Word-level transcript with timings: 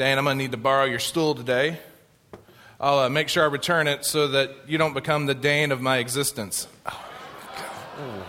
Dan, 0.00 0.16
I'm 0.16 0.24
going 0.24 0.38
to 0.38 0.42
need 0.42 0.52
to 0.52 0.56
borrow 0.56 0.86
your 0.86 0.98
stool 0.98 1.34
today. 1.34 1.78
I'll 2.80 3.00
uh, 3.00 3.10
make 3.10 3.28
sure 3.28 3.42
I 3.42 3.48
return 3.48 3.86
it 3.86 4.06
so 4.06 4.28
that 4.28 4.50
you 4.66 4.78
don't 4.78 4.94
become 4.94 5.26
the 5.26 5.34
Dane 5.34 5.72
of 5.72 5.82
my 5.82 5.98
existence. 5.98 6.66
Oh, 6.86 8.24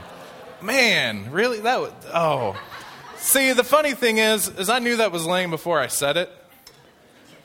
man, 0.61 1.31
really? 1.31 1.61
That 1.61 1.79
was, 1.79 1.93
oh. 2.13 2.61
See, 3.15 3.53
the 3.53 3.63
funny 3.63 3.93
thing 3.93 4.17
is, 4.17 4.49
is 4.49 4.69
I 4.69 4.79
knew 4.79 4.97
that 4.97 5.13
was 5.13 5.25
lame 5.25 5.49
before 5.49 5.79
I 5.79 5.87
said 5.87 6.17
it, 6.17 6.29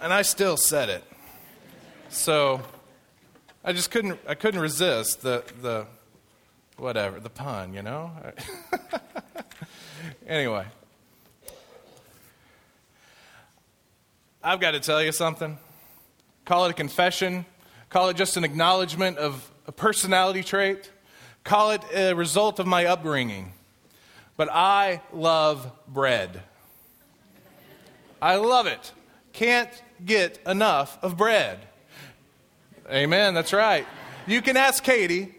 and 0.01 0.12
I 0.12 0.23
still 0.23 0.57
said 0.57 0.89
it. 0.89 1.05
So 2.09 2.63
I 3.63 3.73
just 3.73 3.93
couldn't, 3.93 4.19
I 4.27 4.35
couldn't 4.35 4.61
resist 4.61 5.23
the, 5.23 5.45
the, 5.63 5.87
whatever, 6.79 7.21
the 7.21 7.31
pun, 7.31 7.75
you 7.75 7.83
know? 7.83 8.11
anyway. 10.27 10.65
I've 14.47 14.61
got 14.61 14.71
to 14.71 14.81
tell 14.81 15.03
you 15.03 15.11
something. 15.11 15.59
Call 16.45 16.66
it 16.66 16.70
a 16.70 16.73
confession, 16.73 17.47
call 17.91 18.11
it 18.11 18.16
just 18.16 18.37
an 18.37 18.45
acknowledgement 18.45 19.19
of 19.19 19.51
a 19.66 19.73
personality 19.73 20.45
trait, 20.45 20.89
call 21.43 21.73
it 21.73 21.83
a 21.93 22.15
result 22.15 22.61
of 22.61 22.67
my 22.69 22.84
upbringing. 22.84 23.55
But 24.37 24.48
I 24.53 25.03
love 25.12 25.69
bread. 25.89 26.43
I 28.23 28.37
love 28.37 28.69
it. 28.69 28.93
Can't 29.33 29.83
get 30.05 30.39
enough 30.47 30.97
of 31.03 31.17
bread. 31.17 31.59
Amen, 32.89 33.34
that's 33.34 33.53
right. 33.53 33.84
You 34.28 34.42
can 34.42 34.56
ask 34.56 34.84
Katie. 34.84 35.34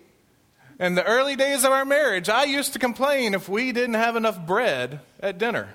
In 0.81 0.95
the 0.95 1.05
early 1.05 1.38
days 1.38 1.64
of 1.64 1.72
our 1.72 1.86
marriage, 1.86 2.28
I 2.28 2.44
used 2.44 2.73
to 2.73 2.80
complain 2.80 3.36
if 3.36 3.48
we 3.48 3.72
didn't 3.72 3.95
have 3.95 4.17
enough 4.17 4.45
bread 4.45 5.00
at 5.22 5.38
dinner. 5.38 5.70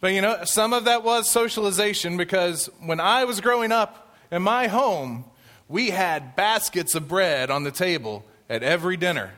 But 0.00 0.12
you 0.12 0.20
know, 0.20 0.44
some 0.44 0.72
of 0.72 0.84
that 0.84 1.02
was 1.02 1.28
socialization 1.28 2.16
because 2.16 2.70
when 2.80 3.00
I 3.00 3.24
was 3.24 3.40
growing 3.40 3.72
up 3.72 4.16
in 4.30 4.42
my 4.42 4.68
home, 4.68 5.24
we 5.68 5.90
had 5.90 6.36
baskets 6.36 6.94
of 6.94 7.08
bread 7.08 7.50
on 7.50 7.64
the 7.64 7.70
table 7.70 8.24
at 8.48 8.62
every 8.62 8.96
dinner. 8.96 9.32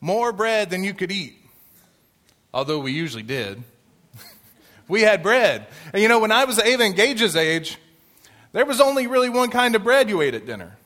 More 0.00 0.32
bread 0.32 0.70
than 0.70 0.84
you 0.84 0.92
could 0.92 1.12
eat, 1.12 1.36
although 2.52 2.80
we 2.80 2.92
usually 2.92 3.22
did. 3.22 3.62
we 4.88 5.02
had 5.02 5.22
bread. 5.22 5.66
And 5.92 6.02
you 6.02 6.08
know, 6.08 6.18
when 6.18 6.32
I 6.32 6.44
was 6.44 6.58
Ava 6.58 6.82
and 6.82 6.96
Gage's 6.96 7.36
age, 7.36 7.78
there 8.52 8.66
was 8.66 8.80
only 8.80 9.06
really 9.06 9.30
one 9.30 9.50
kind 9.50 9.74
of 9.76 9.84
bread 9.84 10.08
you 10.08 10.20
ate 10.20 10.34
at 10.34 10.46
dinner. 10.46 10.76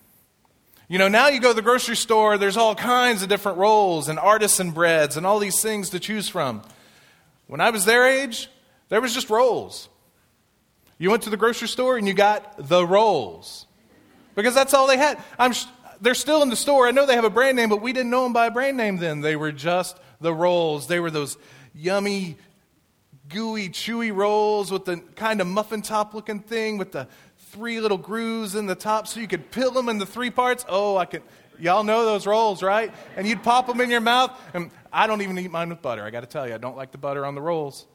You 0.89 0.99
know, 0.99 1.09
now 1.09 1.29
you 1.29 1.41
go 1.41 1.49
to 1.49 1.55
the 1.55 1.63
grocery 1.63 1.97
store, 1.97 2.39
there's 2.39 2.57
all 2.57 2.75
kinds 2.75 3.23
of 3.23 3.29
different 3.29 3.59
rolls 3.59 4.09
and 4.09 4.19
artisan 4.19 4.71
breads 4.71 5.17
and 5.17 5.27
all 5.27 5.39
these 5.39 5.61
things 5.61 5.91
to 5.91 6.01
choose 6.01 6.29
from. 6.29 6.63
When 7.47 7.61
I 7.61 7.71
was 7.71 7.85
their 7.85 8.07
age, 8.07 8.49
there 8.89 9.01
was 9.01 9.15
just 9.15 9.31
rolls. 9.31 9.89
You 10.99 11.11
went 11.11 11.23
to 11.25 11.31
the 11.31 11.37
grocery 11.37 11.69
store 11.69 11.97
and 11.97 12.07
you 12.07 12.15
got 12.15 12.69
the 12.69 12.85
rolls. 12.87 13.67
Because 14.35 14.55
that's 14.55 14.75
all 14.75 14.87
they 14.87 14.97
had. 14.99 15.19
I'm, 15.39 15.53
they're 16.01 16.15
still 16.15 16.43
in 16.43 16.49
the 16.49 16.57
store. 16.57 16.87
I 16.87 16.91
know 16.91 17.07
they 17.07 17.15
have 17.15 17.25
a 17.25 17.31
brand 17.31 17.57
name, 17.57 17.69
but 17.69 17.83
we 17.83 17.93
didn't 17.93 18.11
know 18.11 18.25
them 18.25 18.33
by 18.33 18.47
a 18.47 18.51
brand 18.51 18.77
name 18.77 18.99
then. 18.99 19.21
They 19.21 19.37
were 19.37 19.53
just 19.53 19.99
the 20.21 20.33
rolls. 20.33 20.87
They 20.87 21.01
were 21.01 21.11
those 21.11 21.37
yummy, 21.75 22.37
gooey, 23.29 23.69
chewy 23.69 24.15
rolls 24.15 24.71
with 24.71 24.85
the 24.85 24.99
kind 25.17 25.41
of 25.41 25.47
muffin 25.47 25.83
top 25.83 26.15
looking 26.15 26.41
thing 26.41 26.79
with 26.79 26.93
the 26.93 27.09
three 27.51 27.81
little 27.81 27.99
grooves 27.99 28.55
in 28.55 28.67
the 28.67 28.75
top 28.75 29.07
so 29.07 29.21
you 29.21 29.29
could 29.29 29.51
peel 29.51 29.71
them 29.71 29.89
into 29.89 30.07
three 30.07 30.31
parts. 30.31 30.65
Oh, 30.69 30.97
I 30.97 31.05
can. 31.05 31.23
Y'all 31.59 31.83
know 31.83 32.05
those 32.05 32.27
rolls, 32.27 32.63
right? 32.63 32.93
And 33.17 33.27
you'd 33.27 33.43
pop 33.43 33.67
them 33.67 33.81
in 33.81 33.91
your 33.91 34.01
mouth. 34.01 34.39
And 34.55 34.71
I 34.93 35.09
don't 35.09 35.23
even 35.23 35.37
eat 35.39 35.51
mine 35.51 35.71
with 35.71 35.83
butter. 35.83 36.05
I 36.05 36.11
got 36.11 36.21
to 36.21 36.27
tell 36.27 36.47
you, 36.47 36.55
I 36.55 36.59
don't 36.59 36.77
like 36.77 36.93
the 36.93 36.99
butter 36.99 37.27
on 37.27 37.35
the 37.35 37.41
rolls. 37.41 37.87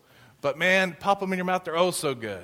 But 0.43 0.57
man, 0.57 0.97
pop 0.99 1.21
them 1.21 1.31
in 1.31 1.37
your 1.37 1.45
mouth, 1.45 1.63
they're 1.63 1.77
oh 1.77 1.91
so 1.91 2.13
good. 2.13 2.43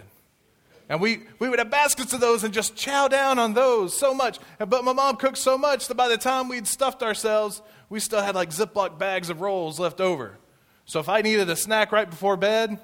And 0.88 1.02
we, 1.02 1.24
we 1.38 1.50
would 1.50 1.60
have 1.60 1.70
baskets 1.70 2.14
of 2.14 2.22
those 2.22 2.46
and 2.46 2.54
just 2.54 2.78
chow 2.78 3.10
down 3.10 3.38
on 3.38 3.54
those 3.54 3.96
so 3.96 4.14
much. 4.14 4.40
But 4.58 4.86
my 4.86 4.94
mom 4.94 5.18
cooked 5.18 5.38
so 5.38 5.58
much 5.58 5.90
that 5.90 5.96
by 5.96 6.08
the 6.08 6.18
time 6.18 6.48
we'd 6.48 6.66
stuffed 6.66 7.04
ourselves, 7.04 7.62
we 7.90 8.00
still 8.00 8.22
had 8.22 8.36
like 8.36 8.52
Ziploc 8.52 8.98
bags 8.98 9.30
of 9.30 9.42
rolls 9.42 9.82
left 9.82 10.00
over. 10.00 10.38
So 10.86 11.02
if 11.02 11.10
I 11.10 11.22
needed 11.22 11.50
a 11.50 11.58
snack 11.58 11.92
right 11.92 12.10
before 12.10 12.38
bed, 12.38 12.80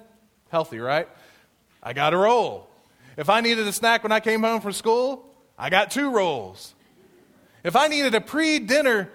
healthy, 0.49 0.79
right? 0.79 1.07
I 1.81 1.93
got 1.93 2.13
a 2.13 2.17
roll. 2.17 2.69
If 3.15 3.29
I 3.29 3.39
needed 3.39 3.65
a 3.65 3.73
snack 3.73 4.03
when 4.03 4.11
I 4.11 4.19
came 4.19 4.43
home 4.43 4.59
from 4.59 4.73
school, 4.73 5.33
I 5.57 5.69
got 5.69 5.91
two 5.91 6.11
rolls. 6.11 6.75
If 7.63 7.77
I 7.77 7.87
needed 7.87 8.15
a 8.15 8.21
pre 8.21 8.59
dinner 8.59 9.09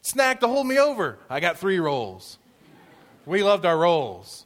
snack 0.00 0.40
to 0.40 0.48
hold 0.48 0.66
me 0.66 0.78
over, 0.78 1.18
I 1.28 1.40
got 1.40 1.58
three 1.58 1.78
rolls. 1.78 2.38
We 3.26 3.42
loved 3.42 3.66
our 3.66 3.76
rolls. 3.76 4.45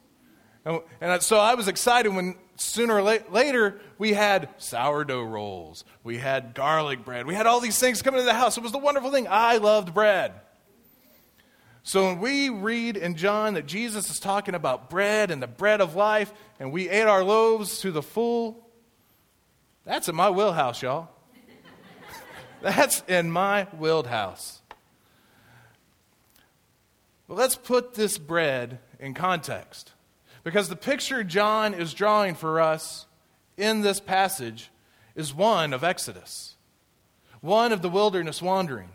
And, 0.64 1.22
so 1.22 1.38
I 1.38 1.54
was 1.54 1.68
excited 1.68 2.14
when 2.14 2.36
sooner 2.56 2.96
or 2.96 3.02
la- 3.02 3.16
later 3.30 3.80
we 3.98 4.12
had 4.12 4.48
sourdough 4.58 5.24
rolls, 5.24 5.84
we 6.04 6.18
had 6.18 6.54
garlic 6.54 7.04
bread, 7.04 7.26
we 7.26 7.34
had 7.34 7.46
all 7.46 7.60
these 7.60 7.78
things 7.78 8.02
coming 8.02 8.20
to 8.20 8.24
the 8.24 8.34
house. 8.34 8.56
It 8.56 8.62
was 8.62 8.72
the 8.72 8.78
wonderful 8.78 9.10
thing. 9.10 9.26
I 9.28 9.56
loved 9.56 9.94
bread. 9.94 10.32
So 11.82 12.06
when 12.06 12.20
we 12.20 12.50
read 12.50 12.96
in 12.96 13.16
John 13.16 13.54
that 13.54 13.66
Jesus 13.66 14.10
is 14.10 14.20
talking 14.20 14.54
about 14.54 14.90
bread 14.90 15.30
and 15.30 15.42
the 15.42 15.46
bread 15.46 15.80
of 15.80 15.96
life, 15.96 16.32
and 16.58 16.72
we 16.72 16.90
ate 16.90 17.06
our 17.06 17.24
loaves 17.24 17.80
to 17.80 17.90
the 17.90 18.02
full, 18.02 18.68
that's 19.84 20.08
in 20.08 20.14
my 20.14 20.28
wheelhouse, 20.28 20.82
y'all. 20.82 21.08
that's 22.60 23.02
in 23.08 23.30
my 23.30 23.64
wheelhouse. 23.78 24.60
Well, 27.26 27.38
let's 27.38 27.56
put 27.56 27.94
this 27.94 28.18
bread 28.18 28.80
in 28.98 29.14
context. 29.14 29.94
Because 30.42 30.68
the 30.68 30.76
picture 30.76 31.22
John 31.22 31.74
is 31.74 31.92
drawing 31.92 32.34
for 32.34 32.60
us 32.60 33.06
in 33.56 33.82
this 33.82 34.00
passage 34.00 34.70
is 35.14 35.34
one 35.34 35.72
of 35.72 35.84
Exodus, 35.84 36.56
one 37.40 37.72
of 37.72 37.82
the 37.82 37.90
wilderness 37.90 38.40
wandering, 38.40 38.88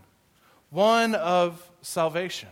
one 0.69 1.13
of 1.13 1.71
salvation. 1.81 2.49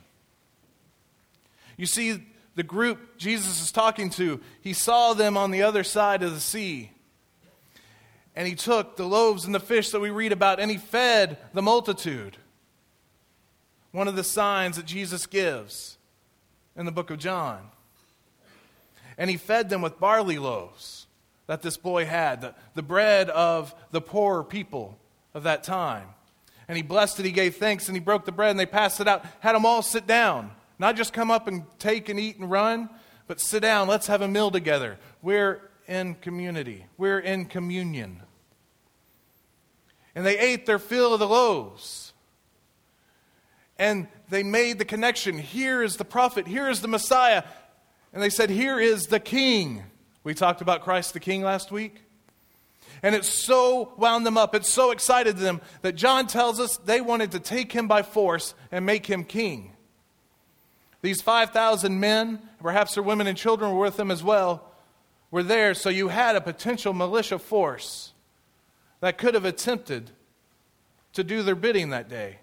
You 1.76 1.88
see, 1.88 2.24
the 2.56 2.64
group 2.64 3.18
Jesus 3.18 3.62
is 3.62 3.72
talking 3.72 4.12
to, 4.12 4.40
he 4.62 4.74
saw 4.74 5.14
them 5.14 5.38
on 5.38 5.50
the 5.50 5.64
other 5.64 5.84
side 5.84 6.22
of 6.22 6.34
the 6.34 6.40
sea. 6.40 6.92
And 8.36 8.48
he 8.48 8.56
took 8.56 8.96
the 8.96 9.06
loaves 9.06 9.46
and 9.46 9.54
the 9.54 9.60
fish 9.60 9.90
that 9.90 10.00
we 10.00 10.10
read 10.10 10.32
about 10.32 10.60
and 10.60 10.70
he 10.70 10.78
fed 10.78 11.38
the 11.54 11.62
multitude. 11.62 12.38
One 13.92 14.08
of 14.08 14.16
the 14.16 14.24
signs 14.24 14.76
that 14.76 14.86
Jesus 14.86 15.26
gives 15.26 15.98
in 16.76 16.86
the 16.86 16.92
book 16.92 17.12
of 17.12 17.20
John 17.20 17.70
and 19.18 19.30
he 19.30 19.38
fed 19.38 19.70
them 19.70 19.82
with 19.82 20.00
barley 20.00 20.38
loaves 20.38 21.08
that 21.48 21.62
this 21.62 21.78
boy 21.78 22.06
had, 22.06 22.42
the, 22.42 22.56
the 22.74 22.82
bread 22.82 23.30
of 23.30 23.76
the 23.92 24.02
poor 24.02 24.44
people 24.44 24.98
of 25.34 25.44
that 25.44 25.64
time. 25.64 26.08
And 26.68 26.78
he 26.78 26.84
blessed 26.84 27.20
it, 27.20 27.26
he 27.26 27.32
gave 27.32 27.58
thanks, 27.58 27.88
and 27.88 27.96
he 27.96 28.00
broke 28.00 28.26
the 28.26 28.32
bread, 28.32 28.52
and 28.52 28.60
they 28.60 28.66
passed 28.66 29.02
it 29.02 29.08
out. 29.08 29.26
Had 29.42 29.54
them 29.54 29.66
all 29.66 29.82
sit 29.82 30.08
down. 30.08 30.52
Not 30.80 30.96
just 30.96 31.14
come 31.14 31.30
up 31.30 31.48
and 31.48 31.64
take 31.80 32.10
and 32.10 32.20
eat 32.20 32.38
and 32.38 32.50
run, 32.50 32.90
but 33.28 33.40
sit 33.40 33.62
down. 33.62 33.88
Let's 33.88 34.08
have 34.08 34.22
a 34.22 34.28
meal 34.28 34.52
together. 34.52 34.98
We're 35.22 35.62
in 35.88 36.16
community, 36.16 36.86
we're 36.98 37.20
in 37.20 37.46
communion. 37.46 38.22
And 40.16 40.26
they 40.26 40.38
ate 40.38 40.66
their 40.66 40.80
fill 40.80 41.14
of 41.14 41.20
the 41.20 41.28
loaves. 41.28 42.14
And 43.80 44.08
they 44.30 44.44
made 44.44 44.78
the 44.78 44.86
connection. 44.86 45.40
Here 45.40 45.82
is 45.82 45.98
the 45.98 46.06
prophet, 46.06 46.48
here 46.48 46.70
is 46.70 46.82
the 46.82 46.88
Messiah. 46.88 47.44
And 48.14 48.22
they 48.22 48.30
said, 48.30 48.50
Here 48.50 48.80
is 48.80 49.08
the 49.08 49.20
king. 49.20 49.84
We 50.24 50.34
talked 50.34 50.62
about 50.62 50.84
Christ 50.84 51.14
the 51.14 51.20
King 51.20 51.42
last 51.42 51.72
week. 51.72 52.04
And 53.02 53.16
it 53.16 53.26
so 53.26 53.94
wound 53.98 54.26
them 54.26 54.38
up, 54.38 54.56
it 54.56 54.66
so 54.66 54.92
excited 54.92 55.36
them 55.36 55.60
that 55.82 55.96
John 55.96 56.26
tells 56.26 56.60
us 56.60 56.78
they 56.78 57.02
wanted 57.02 57.32
to 57.32 57.40
take 57.40 57.74
him 57.74 57.88
by 57.88 58.02
force 58.02 58.54
and 58.72 58.86
make 58.86 59.06
him 59.08 59.26
king. 59.26 59.74
These 61.02 61.22
5,000 61.22 62.00
men, 62.00 62.40
perhaps 62.62 62.94
their 62.94 63.04
women 63.04 63.28
and 63.28 63.38
children 63.38 63.72
were 63.72 63.82
with 63.82 63.98
them 63.98 64.10
as 64.10 64.24
well, 64.24 64.72
were 65.32 65.44
there, 65.44 65.74
so 65.74 65.90
you 65.90 66.08
had 66.08 66.38
a 66.38 66.42
potential 66.42 66.94
militia 66.94 67.40
force 67.40 68.14
that 69.02 69.18
could 69.18 69.34
have 69.34 69.44
attempted 69.44 70.12
to 71.12 71.26
do 71.26 71.44
their 71.44 71.56
bidding 71.56 71.90
that 71.90 72.08
day. 72.08 72.38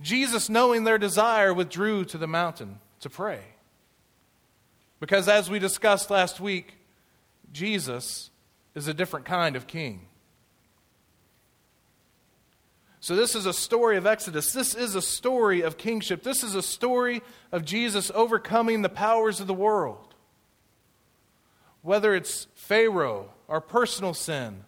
Jesus, 0.00 0.48
knowing 0.48 0.84
their 0.84 0.98
desire, 0.98 1.52
withdrew 1.52 2.04
to 2.04 2.18
the 2.18 2.28
mountain 2.28 2.78
to 3.00 3.10
pray. 3.10 3.40
Because 5.00 5.28
as 5.28 5.50
we 5.50 5.58
discussed 5.58 6.10
last 6.10 6.40
week, 6.40 6.74
Jesus 7.52 8.30
is 8.74 8.88
a 8.88 8.94
different 8.94 9.26
kind 9.26 9.56
of 9.56 9.66
king. 9.66 10.06
So, 13.00 13.14
this 13.14 13.36
is 13.36 13.46
a 13.46 13.52
story 13.52 13.96
of 13.96 14.06
Exodus. 14.06 14.52
This 14.52 14.74
is 14.74 14.96
a 14.96 15.02
story 15.02 15.60
of 15.60 15.78
kingship. 15.78 16.24
This 16.24 16.42
is 16.42 16.56
a 16.56 16.62
story 16.62 17.22
of 17.52 17.64
Jesus 17.64 18.10
overcoming 18.14 18.82
the 18.82 18.88
powers 18.88 19.38
of 19.38 19.46
the 19.46 19.54
world. 19.54 20.14
Whether 21.82 22.14
it's 22.16 22.48
Pharaoh, 22.54 23.30
our 23.48 23.60
personal 23.60 24.12
sin, 24.12 24.64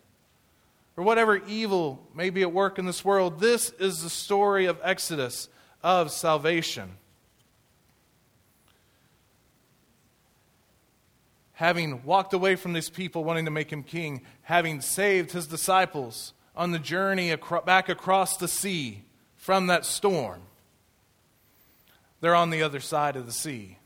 or 0.97 1.03
whatever 1.03 1.37
evil 1.49 2.07
may 2.15 2.31
be 2.31 2.43
at 2.43 2.53
work 2.53 2.79
in 2.79 2.87
this 2.87 3.05
world, 3.05 3.41
this 3.41 3.71
is 3.81 4.03
the 4.03 4.11
story 4.11 4.67
of 4.67 4.79
Exodus, 4.85 5.49
of 5.83 6.13
salvation. 6.13 6.93
Having 11.59 12.05
walked 12.05 12.33
away 12.33 12.55
from 12.55 12.73
these 12.73 12.89
people 12.89 13.25
wanting 13.25 13.45
to 13.45 13.51
make 13.51 13.73
him 13.73 13.83
king, 13.83 14.23
having 14.43 14.81
saved 14.81 15.33
his 15.33 15.49
disciples 15.49 16.33
on 16.55 16.71
the 16.71 16.79
journey 16.79 17.33
acro- 17.33 17.63
back 17.63 17.89
across 17.89 18.37
the 18.37 18.47
sea 18.47 19.03
from 19.35 19.67
that 19.67 19.85
storm, 19.85 20.41
they're 22.21 22.37
on 22.37 22.51
the 22.51 22.63
other 22.63 22.79
side 22.79 23.17
of 23.17 23.27
the 23.27 23.33
sea. 23.33 23.77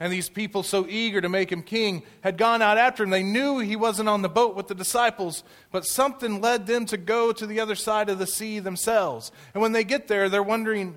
And 0.00 0.10
these 0.10 0.30
people, 0.30 0.62
so 0.62 0.86
eager 0.88 1.20
to 1.20 1.28
make 1.28 1.52
him 1.52 1.62
king, 1.62 2.04
had 2.22 2.38
gone 2.38 2.62
out 2.62 2.78
after 2.78 3.04
him. 3.04 3.10
They 3.10 3.22
knew 3.22 3.58
he 3.58 3.76
wasn't 3.76 4.08
on 4.08 4.22
the 4.22 4.30
boat 4.30 4.56
with 4.56 4.68
the 4.68 4.74
disciples, 4.74 5.44
but 5.72 5.84
something 5.84 6.40
led 6.40 6.66
them 6.66 6.86
to 6.86 6.96
go 6.96 7.32
to 7.32 7.46
the 7.46 7.60
other 7.60 7.74
side 7.74 8.08
of 8.08 8.18
the 8.18 8.26
sea 8.26 8.60
themselves. 8.60 9.30
And 9.52 9.60
when 9.60 9.72
they 9.72 9.84
get 9.84 10.08
there, 10.08 10.30
they're 10.30 10.42
wondering, 10.42 10.96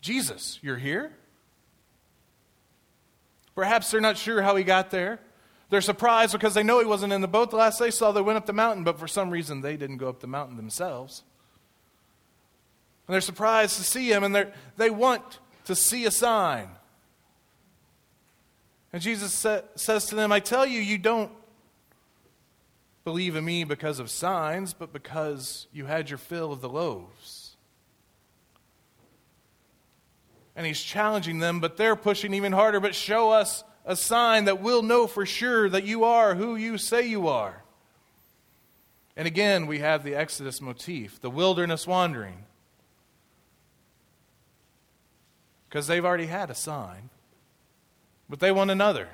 Jesus, 0.00 0.58
you're 0.62 0.78
here? 0.78 1.12
Perhaps 3.54 3.90
they're 3.90 4.00
not 4.00 4.16
sure 4.16 4.42
how 4.42 4.56
he 4.56 4.64
got 4.64 4.90
there. 4.90 5.20
They're 5.70 5.80
surprised 5.80 6.32
because 6.32 6.54
they 6.54 6.62
know 6.62 6.80
he 6.80 6.86
wasn't 6.86 7.12
in 7.12 7.20
the 7.20 7.28
boat. 7.28 7.50
The 7.50 7.56
last 7.56 7.78
they 7.78 7.90
saw, 7.90 8.12
they 8.12 8.20
went 8.20 8.36
up 8.36 8.46
the 8.46 8.52
mountain, 8.52 8.84
but 8.84 8.98
for 8.98 9.08
some 9.08 9.30
reason 9.30 9.60
they 9.60 9.76
didn't 9.76 9.96
go 9.96 10.08
up 10.08 10.20
the 10.20 10.26
mountain 10.26 10.56
themselves. 10.56 11.22
And 13.06 13.14
they're 13.14 13.20
surprised 13.20 13.76
to 13.78 13.84
see 13.84 14.12
him, 14.12 14.22
and 14.22 14.52
they 14.76 14.90
want 14.90 15.38
to 15.64 15.74
see 15.74 16.04
a 16.04 16.10
sign. 16.10 16.68
And 18.92 19.00
Jesus 19.00 19.32
sa- 19.32 19.62
says 19.74 20.06
to 20.06 20.14
them, 20.14 20.30
I 20.30 20.40
tell 20.40 20.66
you, 20.66 20.80
you 20.80 20.98
don't 20.98 21.32
believe 23.04 23.34
in 23.34 23.44
me 23.44 23.64
because 23.64 23.98
of 23.98 24.10
signs, 24.10 24.74
but 24.74 24.92
because 24.92 25.66
you 25.72 25.86
had 25.86 26.10
your 26.10 26.18
fill 26.18 26.52
of 26.52 26.60
the 26.60 26.68
loaves. 26.68 27.41
And 30.54 30.66
he's 30.66 30.82
challenging 30.82 31.38
them, 31.38 31.60
but 31.60 31.76
they're 31.76 31.96
pushing 31.96 32.34
even 32.34 32.52
harder. 32.52 32.80
But 32.80 32.94
show 32.94 33.30
us 33.30 33.64
a 33.84 33.96
sign 33.96 34.44
that 34.44 34.60
we'll 34.60 34.82
know 34.82 35.06
for 35.06 35.26
sure 35.26 35.68
that 35.68 35.84
you 35.84 36.04
are 36.04 36.34
who 36.34 36.56
you 36.56 36.78
say 36.78 37.06
you 37.06 37.28
are. 37.28 37.62
And 39.16 39.26
again, 39.26 39.66
we 39.66 39.80
have 39.80 40.04
the 40.04 40.14
Exodus 40.14 40.60
motif, 40.60 41.20
the 41.20 41.30
wilderness 41.30 41.86
wandering. 41.86 42.44
Because 45.68 45.86
they've 45.86 46.04
already 46.04 46.26
had 46.26 46.50
a 46.50 46.54
sign, 46.54 47.10
but 48.28 48.40
they 48.40 48.52
want 48.52 48.70
another. 48.70 49.08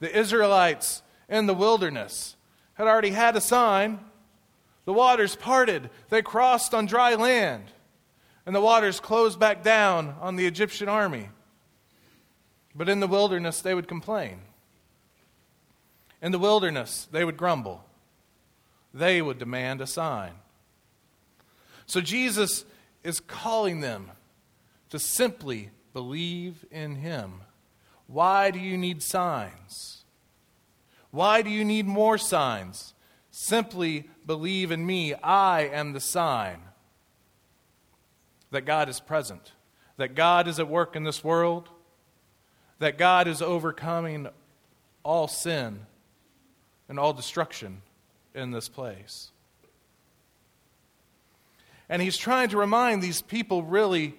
The 0.00 0.16
Israelites 0.16 1.02
in 1.28 1.46
the 1.46 1.54
wilderness 1.54 2.36
had 2.74 2.86
already 2.86 3.10
had 3.10 3.34
a 3.36 3.40
sign. 3.40 4.00
The 4.84 4.92
waters 4.92 5.36
parted, 5.36 5.88
they 6.10 6.20
crossed 6.20 6.74
on 6.74 6.84
dry 6.84 7.14
land 7.14 7.64
and 8.46 8.54
the 8.54 8.60
waters 8.60 9.00
closed 9.00 9.38
back 9.38 9.62
down 9.62 10.16
on 10.20 10.36
the 10.36 10.46
Egyptian 10.46 10.88
army. 10.88 11.28
But 12.74 12.88
in 12.88 13.00
the 13.00 13.06
wilderness, 13.06 13.60
they 13.60 13.74
would 13.74 13.88
complain. 13.88 14.40
In 16.20 16.32
the 16.32 16.38
wilderness, 16.38 17.08
they 17.10 17.24
would 17.24 17.36
grumble. 17.36 17.84
They 18.92 19.22
would 19.22 19.38
demand 19.38 19.80
a 19.80 19.86
sign. 19.86 20.32
So 21.86 22.00
Jesus 22.00 22.64
is 23.02 23.20
calling 23.20 23.80
them 23.80 24.10
to 24.90 24.98
simply 24.98 25.70
believe 25.92 26.64
in 26.70 26.96
Him. 26.96 27.40
Why 28.06 28.50
do 28.50 28.58
you 28.58 28.76
need 28.76 29.02
signs? 29.02 30.04
Why 31.10 31.42
do 31.42 31.50
you 31.50 31.64
need 31.64 31.86
more 31.86 32.18
signs? 32.18 32.94
Simply 33.30 34.08
believe 34.26 34.70
in 34.70 34.84
me. 34.84 35.14
I 35.14 35.62
am 35.62 35.92
the 35.92 36.00
sign 36.00 36.60
that 38.54 38.64
God 38.64 38.88
is 38.88 39.00
present, 39.00 39.52
that 39.96 40.14
God 40.14 40.48
is 40.48 40.58
at 40.58 40.68
work 40.68 40.96
in 40.96 41.04
this 41.04 41.22
world, 41.22 41.68
that 42.78 42.98
God 42.98 43.28
is 43.28 43.42
overcoming 43.42 44.28
all 45.02 45.28
sin 45.28 45.80
and 46.88 46.98
all 46.98 47.12
destruction 47.12 47.82
in 48.34 48.52
this 48.52 48.68
place. 48.68 49.32
And 51.88 52.00
he's 52.00 52.16
trying 52.16 52.48
to 52.50 52.56
remind 52.56 53.02
these 53.02 53.22
people 53.22 53.62
really 53.62 54.14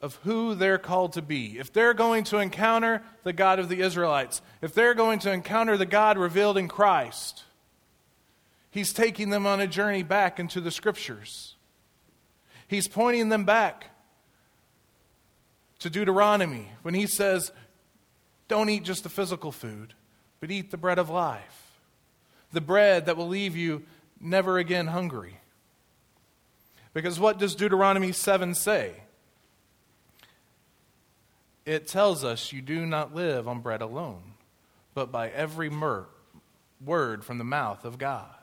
of 0.00 0.14
who 0.22 0.54
they're 0.54 0.78
called 0.78 1.14
to 1.14 1.22
be. 1.22 1.58
If 1.58 1.72
they're 1.72 1.94
going 1.94 2.24
to 2.24 2.38
encounter 2.38 3.02
the 3.24 3.32
God 3.32 3.58
of 3.58 3.68
the 3.68 3.80
Israelites, 3.80 4.40
if 4.62 4.72
they're 4.72 4.94
going 4.94 5.18
to 5.20 5.32
encounter 5.32 5.76
the 5.76 5.86
God 5.86 6.16
revealed 6.16 6.56
in 6.56 6.68
Christ, 6.68 7.42
he's 8.70 8.92
taking 8.92 9.30
them 9.30 9.46
on 9.46 9.60
a 9.60 9.66
journey 9.66 10.04
back 10.04 10.38
into 10.38 10.60
the 10.60 10.70
scriptures. 10.70 11.56
He's 12.68 12.86
pointing 12.86 13.30
them 13.30 13.44
back 13.44 13.90
to 15.80 15.90
Deuteronomy 15.90 16.68
when 16.82 16.94
he 16.94 17.06
says, 17.06 17.50
Don't 18.46 18.68
eat 18.68 18.84
just 18.84 19.02
the 19.02 19.08
physical 19.08 19.50
food, 19.50 19.94
but 20.38 20.50
eat 20.50 20.70
the 20.70 20.76
bread 20.76 20.98
of 20.98 21.08
life, 21.08 21.72
the 22.52 22.60
bread 22.60 23.06
that 23.06 23.16
will 23.16 23.28
leave 23.28 23.56
you 23.56 23.82
never 24.20 24.58
again 24.58 24.88
hungry. 24.88 25.38
Because 26.92 27.18
what 27.18 27.38
does 27.38 27.54
Deuteronomy 27.54 28.12
7 28.12 28.54
say? 28.54 28.92
It 31.64 31.86
tells 31.86 32.24
us 32.24 32.52
you 32.52 32.62
do 32.62 32.86
not 32.86 33.14
live 33.14 33.46
on 33.46 33.60
bread 33.60 33.82
alone, 33.82 34.34
but 34.94 35.12
by 35.12 35.28
every 35.28 35.70
mer- 35.70 36.06
word 36.84 37.24
from 37.24 37.38
the 37.38 37.44
mouth 37.44 37.84
of 37.84 37.98
God. 37.98 38.34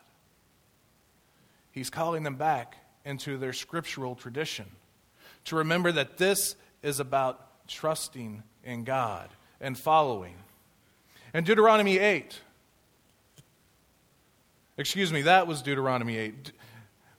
He's 1.71 1.89
calling 1.89 2.23
them 2.23 2.35
back 2.35 2.77
into 3.05 3.37
their 3.37 3.53
scriptural 3.53 4.15
tradition. 4.15 4.65
To 5.45 5.57
remember 5.57 5.91
that 5.91 6.17
this 6.17 6.55
is 6.81 6.99
about 6.99 7.67
trusting 7.67 8.43
in 8.63 8.83
God 8.83 9.29
and 9.61 9.77
following. 9.77 10.35
And 11.33 11.45
Deuteronomy 11.45 11.97
8, 11.97 12.39
excuse 14.77 15.13
me, 15.13 15.23
that 15.23 15.47
was 15.47 15.61
Deuteronomy 15.61 16.17
8. 16.17 16.51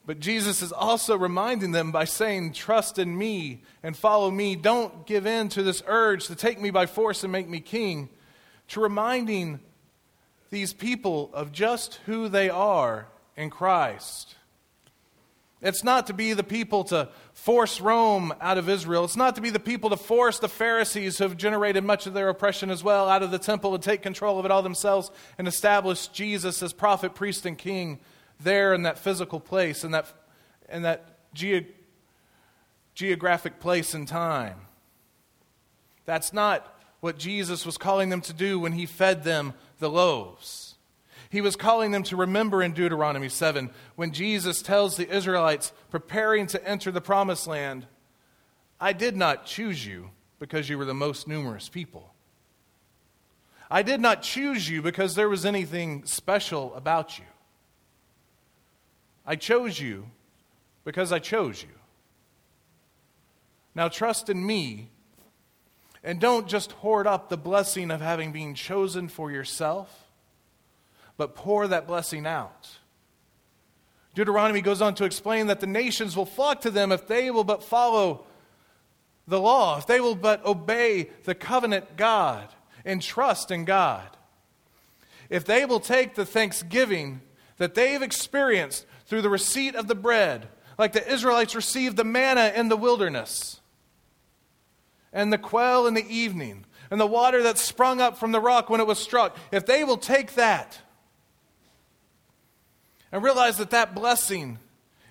But 0.06 0.20
Jesus 0.20 0.62
is 0.62 0.72
also 0.72 1.18
reminding 1.18 1.72
them 1.72 1.90
by 1.90 2.04
saying, 2.04 2.52
Trust 2.52 2.98
in 2.98 3.18
me 3.18 3.62
and 3.82 3.96
follow 3.96 4.30
me. 4.30 4.54
Don't 4.54 5.04
give 5.04 5.26
in 5.26 5.48
to 5.50 5.64
this 5.64 5.82
urge 5.86 6.28
to 6.28 6.36
take 6.36 6.60
me 6.60 6.70
by 6.70 6.86
force 6.86 7.24
and 7.24 7.32
make 7.32 7.48
me 7.48 7.58
king. 7.58 8.08
To 8.68 8.80
reminding 8.80 9.58
these 10.50 10.72
people 10.72 11.30
of 11.34 11.50
just 11.50 12.00
who 12.06 12.28
they 12.28 12.48
are 12.48 13.08
in 13.36 13.50
Christ. 13.50 14.35
It's 15.62 15.82
not 15.82 16.08
to 16.08 16.12
be 16.12 16.34
the 16.34 16.44
people 16.44 16.84
to 16.84 17.08
force 17.32 17.80
Rome 17.80 18.34
out 18.40 18.58
of 18.58 18.68
Israel. 18.68 19.04
It's 19.04 19.16
not 19.16 19.36
to 19.36 19.40
be 19.40 19.50
the 19.50 19.58
people 19.58 19.90
to 19.90 19.96
force 19.96 20.38
the 20.38 20.48
Pharisees, 20.48 21.16
who 21.16 21.24
have 21.24 21.36
generated 21.36 21.82
much 21.82 22.06
of 22.06 22.12
their 22.12 22.28
oppression 22.28 22.70
as 22.70 22.84
well, 22.84 23.08
out 23.08 23.22
of 23.22 23.30
the 23.30 23.38
temple 23.38 23.74
and 23.74 23.82
take 23.82 24.02
control 24.02 24.38
of 24.38 24.44
it 24.44 24.50
all 24.50 24.62
themselves 24.62 25.10
and 25.38 25.48
establish 25.48 26.08
Jesus 26.08 26.62
as 26.62 26.72
prophet, 26.72 27.14
priest, 27.14 27.46
and 27.46 27.56
king 27.56 27.98
there 28.38 28.75
in 28.75 28.82
that 28.82 28.98
physical 28.98 29.40
place, 29.40 29.82
in 29.82 29.92
that, 29.92 30.12
in 30.68 30.82
that 30.82 31.32
ge- 31.32 31.64
geographic 32.94 33.58
place 33.58 33.94
and 33.94 34.06
time. 34.06 34.60
That's 36.04 36.34
not 36.34 36.75
what 37.00 37.18
Jesus 37.18 37.64
was 37.64 37.78
calling 37.78 38.10
them 38.10 38.20
to 38.22 38.32
do 38.32 38.58
when 38.58 38.72
he 38.72 38.86
fed 38.86 39.25
them 39.25 39.54
the 39.78 39.90
loaves. 39.90 40.75
He 41.30 41.40
was 41.40 41.56
calling 41.56 41.90
them 41.90 42.02
to 42.04 42.16
remember 42.16 42.62
in 42.62 42.73
Deuteronomy 42.73 43.28
7 43.28 43.71
when 43.97 44.12
Jesus 44.12 44.62
tells 44.62 44.97
the 44.97 45.09
Israelites 45.09 45.73
preparing 45.90 46.47
to 46.49 46.68
enter 46.68 46.90
the 46.90 47.00
promised 47.00 47.47
land, 47.47 47.87
I 48.80 48.92
did 48.92 49.16
not 49.16 49.47
choose 49.47 49.85
you 49.85 50.11
because 50.38 50.68
you 50.68 50.78
were 50.78 50.85
the 50.85 50.95
most 50.95 51.26
numerous 51.26 51.68
people. 51.68 52.12
I 53.71 53.83
did 53.83 54.00
not 54.00 54.23
choose 54.23 54.68
you 54.68 54.83
because 54.83 55.14
there 55.14 55.28
was 55.28 55.45
anything 55.45 56.04
special 56.04 56.75
about 56.75 57.18
you. 57.18 57.25
I 59.26 59.35
chose 59.35 59.80
you 59.80 60.06
because 60.85 61.11
I 61.11 61.18
chose 61.18 61.62
you. 61.62 61.68
Now 63.75 63.88
trust 63.88 64.30
in 64.30 64.47
me 64.47 64.90
and 66.04 66.21
don't 66.21 66.47
just 66.47 66.71
hoard 66.73 67.09
up 67.09 67.28
the 67.28 67.37
blessing 67.37 67.90
of 67.90 68.00
having 68.00 68.30
been 68.30 68.54
chosen 68.54 69.09
for 69.09 69.33
yourself 69.33 70.05
but 71.16 71.35
pour 71.35 71.66
that 71.68 71.87
blessing 71.87 72.26
out. 72.26 72.78
Deuteronomy 74.14 74.62
goes 74.62 74.80
on 74.80 74.94
to 74.94 75.04
explain 75.04 75.46
that 75.49 75.61
the 75.61 75.66
nations 75.66 76.16
will 76.16 76.26
flock 76.26 76.62
to 76.62 76.70
them 76.70 76.90
if 76.90 77.06
they 77.06 77.30
will 77.30 77.44
but 77.44 77.62
follow 77.62 78.25
the 79.28 79.40
law, 79.40 79.78
if 79.78 79.87
they 79.87 80.00
will 80.00 80.14
but 80.14 80.44
obey 80.44 81.11
the 81.25 81.35
covenant 81.35 81.96
God 81.96 82.49
and 82.85 83.02
trust 83.02 83.50
in 83.50 83.64
God. 83.64 84.08
If 85.28 85.44
they 85.44 85.66
will 85.66 85.80
take 85.80 86.14
the 86.14 86.25
thanksgiving 86.25 87.20
that 87.58 87.75
they've 87.75 88.00
experienced 88.00 88.87
through 89.06 89.23
the 89.23 89.28
receipt 89.28 89.75
of 89.75 89.88
the 89.88 89.94
bread, 89.94 90.49
like 90.78 90.92
the 90.92 91.12
Israelites 91.12 91.54
received 91.54 91.96
the 91.96 92.04
manna 92.04 92.52
in 92.54 92.68
the 92.68 92.76
wilderness, 92.76 93.61
and 95.12 95.32
the 95.32 95.38
quail 95.38 95.87
in 95.87 95.94
the 95.94 96.08
evening, 96.08 96.64
and 96.90 97.00
the 97.00 97.06
water 97.06 97.42
that 97.42 97.58
sprung 97.58 98.00
up 98.00 98.16
from 98.16 98.32
the 98.32 98.40
rock 98.40 98.70
when 98.70 98.80
it 98.80 98.87
was 98.87 98.99
struck, 98.99 99.37
if 99.50 99.66
they 99.66 99.85
will 99.85 99.96
take 99.96 100.35
that 100.35 100.78
and 103.16 103.25
realize 103.25 103.56
that 103.56 103.70
that 103.70 103.94
blessing 103.94 104.58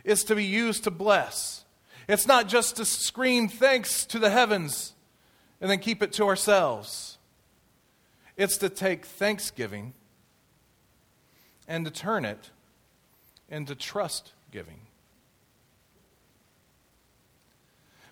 is 0.03 0.23
to 0.25 0.35
be 0.35 0.45
used 0.45 0.83
to 0.83 0.91
bless. 0.91 1.65
It's 2.07 2.27
not 2.27 2.47
just 2.47 2.75
to 2.75 2.85
scream 2.85 3.47
thanks 3.47 4.05
to 4.05 4.19
the 4.19 4.29
heavens 4.29 4.93
and 5.59 5.71
then 5.71 5.79
keep 5.79 6.03
it 6.03 6.13
to 6.13 6.25
ourselves. 6.25 7.17
It's 8.37 8.59
to 8.59 8.69
take 8.69 9.07
thanksgiving 9.07 9.95
and 11.67 11.83
to 11.83 11.89
turn 11.89 12.25
it 12.25 12.51
into 13.49 13.73
trust 13.73 14.33
giving. 14.51 14.81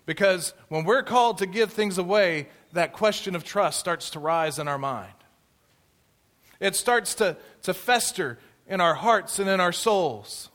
Because 0.06 0.54
when 0.70 0.82
we're 0.82 1.04
called 1.04 1.38
to 1.38 1.46
give 1.46 1.72
things 1.72 1.98
away, 1.98 2.48
that 2.72 2.92
question 2.92 3.36
of 3.36 3.44
trust 3.44 3.78
starts 3.78 4.10
to 4.10 4.18
rise 4.18 4.58
in 4.58 4.66
our 4.66 4.76
mind. 4.76 5.14
It 6.58 6.74
starts 6.74 7.14
to, 7.16 7.36
to 7.62 7.72
fester 7.72 8.40
in 8.66 8.80
our 8.80 8.94
hearts 8.94 9.38
and 9.38 9.48
in 9.48 9.60
our 9.60 9.72
souls. 9.72 10.50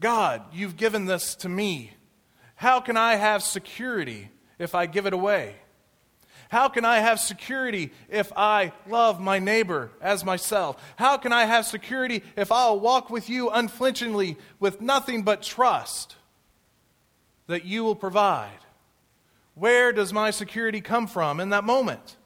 God, 0.00 0.42
you've 0.52 0.76
given 0.76 1.06
this 1.06 1.34
to 1.36 1.48
me. 1.48 1.92
How 2.54 2.80
can 2.80 2.96
I 2.96 3.16
have 3.16 3.42
security 3.42 4.30
if 4.58 4.74
I 4.74 4.86
give 4.86 5.06
it 5.06 5.12
away? 5.12 5.56
How 6.48 6.68
can 6.68 6.84
I 6.84 7.00
have 7.00 7.20
security 7.20 7.92
if 8.08 8.32
I 8.34 8.72
love 8.88 9.20
my 9.20 9.38
neighbor 9.38 9.90
as 10.00 10.24
myself? 10.24 10.82
How 10.96 11.18
can 11.18 11.32
I 11.32 11.44
have 11.44 11.66
security 11.66 12.22
if 12.36 12.50
I'll 12.50 12.80
walk 12.80 13.10
with 13.10 13.28
you 13.28 13.50
unflinchingly 13.50 14.38
with 14.58 14.80
nothing 14.80 15.22
but 15.22 15.42
trust 15.42 16.16
that 17.48 17.64
you 17.64 17.84
will 17.84 17.96
provide? 17.96 18.58
Where 19.54 19.92
does 19.92 20.12
my 20.12 20.30
security 20.30 20.80
come 20.80 21.06
from 21.06 21.40
in 21.40 21.50
that 21.50 21.64
moment? 21.64 22.16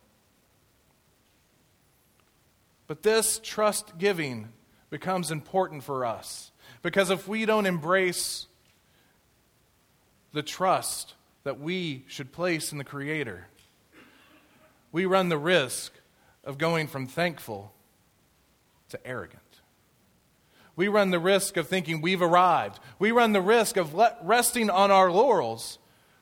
But 2.92 3.02
this 3.02 3.40
trust 3.42 3.96
giving 3.96 4.50
becomes 4.90 5.30
important 5.30 5.82
for 5.82 6.04
us 6.04 6.52
because 6.82 7.08
if 7.08 7.26
we 7.26 7.46
don't 7.46 7.64
embrace 7.64 8.49
the 10.34 10.42
trust 10.42 11.14
that 11.44 11.58
we 11.58 12.04
should 12.06 12.32
place 12.32 12.70
in 12.70 12.76
the 12.76 12.84
Creator, 12.84 13.49
we 14.92 15.06
run 15.06 15.30
the 15.30 15.38
risk 15.38 15.94
of 16.44 16.58
going 16.58 16.87
from 16.87 17.06
thankful 17.06 17.72
to 18.90 19.06
arrogant. 19.06 19.40
We 20.76 20.88
run 20.88 21.12
the 21.12 21.18
risk 21.18 21.56
of 21.56 21.68
thinking 21.68 22.02
we've 22.02 22.20
arrived. 22.20 22.78
We 22.99 23.11
run 23.11 23.32
the 23.32 23.40
risk 23.40 23.78
of 23.78 23.94
resting 24.22 24.68
on 24.68 24.90
our 24.90 25.11
laurels, 25.11 25.78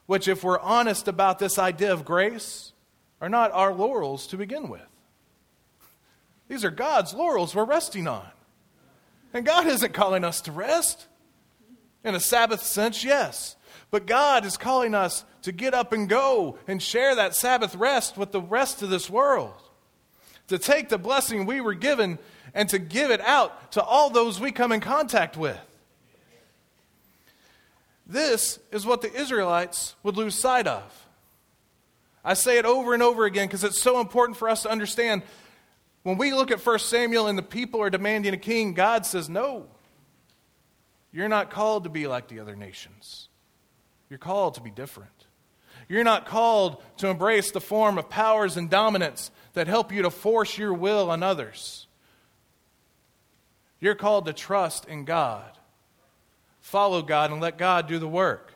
which, 0.06 0.28
if 0.28 0.44
we're 0.44 0.60
honest 0.60 1.08
about 1.08 1.40
this 1.40 1.58
idea 1.58 1.92
of 1.92 2.04
grace, 2.04 2.72
are 3.20 3.28
not 3.28 3.50
our 3.50 3.74
laurels 3.74 4.28
to 4.28 4.36
begin 4.36 4.68
with. 4.68 4.89
These 6.50 6.64
are 6.64 6.71
God's 6.73 7.14
laurels 7.14 7.54
we're 7.54 7.64
resting 7.64 8.09
on. 8.09 8.26
And 9.33 9.47
God 9.47 9.69
isn't 9.69 9.95
calling 9.95 10.25
us 10.25 10.40
to 10.42 10.52
rest. 10.52 11.07
In 12.02 12.16
a 12.16 12.21
Sabbath 12.21 12.64
sense, 12.64 13.04
yes. 13.04 13.54
But 13.92 14.04
God 14.04 14.45
is 14.45 14.57
calling 14.57 14.92
us 14.92 15.25
to 15.42 15.52
get 15.52 15.75
up 15.75 15.92
and 15.92 16.09
go 16.09 16.59
and 16.66 16.83
share 16.83 17.14
that 17.14 17.37
Sabbath 17.37 17.76
rest 17.76 18.16
with 18.16 18.33
the 18.33 18.40
rest 18.40 18.83
of 18.83 18.90
this 18.90 19.09
world. 19.09 19.54
To 20.49 20.59
take 20.59 20.88
the 20.88 20.99
blessing 20.99 21.47
we 21.47 21.61
were 21.61 21.75
given 21.75 22.19
and 22.52 22.69
to 22.71 22.80
give 22.80 23.12
it 23.12 23.21
out 23.21 23.71
to 23.73 23.83
all 23.85 24.11
those 24.11 24.40
we 24.40 24.50
come 24.50 24.73
in 24.73 24.80
contact 24.80 25.37
with. 25.37 25.57
This 28.09 28.59
is 28.73 28.85
what 28.85 29.02
the 29.02 29.14
Israelites 29.14 29.95
would 30.02 30.16
lose 30.16 30.35
sight 30.35 30.66
of. 30.66 31.07
I 32.25 32.35
say 32.35 32.59
it 32.59 32.64
over 32.64 32.92
and 32.92 33.04
over 33.04 33.25
again 33.25 33.47
because 33.47 33.62
it's 33.62 33.80
so 33.80 34.00
important 34.00 34.37
for 34.37 34.49
us 34.49 34.64
to 34.64 34.69
understand. 34.69 35.23
When 36.02 36.16
we 36.16 36.33
look 36.33 36.50
at 36.50 36.64
1 36.64 36.78
Samuel 36.78 37.26
and 37.26 37.37
the 37.37 37.42
people 37.42 37.83
are 37.83 37.90
demanding 37.90 38.33
a 38.33 38.38
king, 38.38 38.73
God 38.73 39.04
says, 39.04 39.28
No, 39.28 39.66
you're 41.12 41.28
not 41.28 41.50
called 41.50 41.85
to 41.85 41.90
be 41.90 42.07
like 42.07 42.28
the 42.28 42.40
other 42.40 42.57
nations. 42.57 43.28
You're 44.09 44.19
called 44.19 44.54
to 44.54 44.61
be 44.61 44.71
different. 44.71 45.11
You're 45.88 46.04
not 46.04 46.26
called 46.26 46.83
to 46.99 47.09
embrace 47.09 47.50
the 47.50 47.61
form 47.61 47.99
of 47.99 48.09
powers 48.09 48.57
and 48.57 48.71
dominance 48.71 49.30
that 49.54 49.66
help 49.66 49.92
you 49.92 50.02
to 50.02 50.11
force 50.11 50.57
your 50.57 50.73
will 50.73 51.11
on 51.11 51.23
others. 51.23 51.87
You're 53.80 53.95
called 53.95 54.26
to 54.26 54.33
trust 54.33 54.85
in 54.87 55.04
God, 55.04 55.50
follow 56.61 57.02
God, 57.02 57.33
and 57.33 57.40
let 57.40 57.59
God 57.59 57.88
do 57.88 57.99
the 57.99 58.09
work. 58.09 58.52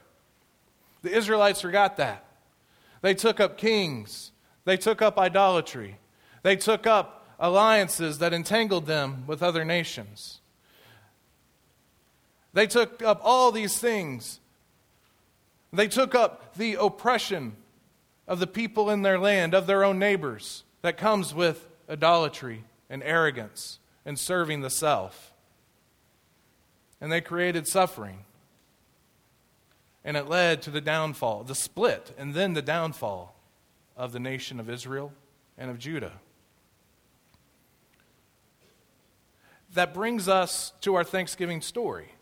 The 1.02 1.14
Israelites 1.14 1.60
forgot 1.60 1.96
that. 1.96 2.24
They 3.00 3.14
took 3.14 3.40
up 3.40 3.58
kings, 3.58 4.32
they 4.64 4.76
took 4.76 5.02
up 5.02 5.18
idolatry, 5.18 5.98
they 6.42 6.56
took 6.56 6.86
up 6.86 7.23
alliances 7.46 8.18
that 8.18 8.32
entangled 8.32 8.86
them 8.86 9.24
with 9.26 9.42
other 9.42 9.64
nations. 9.64 10.40
They 12.52 12.66
took 12.66 13.02
up 13.02 13.20
all 13.22 13.50
these 13.52 13.78
things 13.78 14.40
they 15.74 15.88
took 15.88 16.14
up 16.14 16.54
the 16.54 16.76
oppression 16.80 17.56
of 18.28 18.38
the 18.38 18.46
people 18.46 18.90
in 18.90 19.02
their 19.02 19.18
land, 19.18 19.54
of 19.54 19.66
their 19.66 19.84
own 19.84 19.98
neighbors, 19.98 20.62
that 20.82 20.96
comes 20.96 21.34
with 21.34 21.66
idolatry 21.90 22.64
and 22.88 23.02
arrogance 23.02 23.80
and 24.06 24.18
serving 24.18 24.60
the 24.60 24.70
self. 24.70 25.32
And 27.00 27.10
they 27.10 27.20
created 27.20 27.66
suffering. 27.66 28.20
And 30.04 30.16
it 30.16 30.28
led 30.28 30.62
to 30.62 30.70
the 30.70 30.80
downfall, 30.80 31.42
the 31.42 31.54
split, 31.54 32.14
and 32.16 32.34
then 32.34 32.52
the 32.52 32.62
downfall 32.62 33.34
of 33.96 34.12
the 34.12 34.20
nation 34.20 34.60
of 34.60 34.70
Israel 34.70 35.12
and 35.58 35.70
of 35.70 35.78
Judah. 35.78 36.20
That 39.74 39.92
brings 39.94 40.28
us 40.28 40.72
to 40.80 40.94
our 40.94 41.04
Thanksgiving 41.04 41.60
story. 41.60 42.14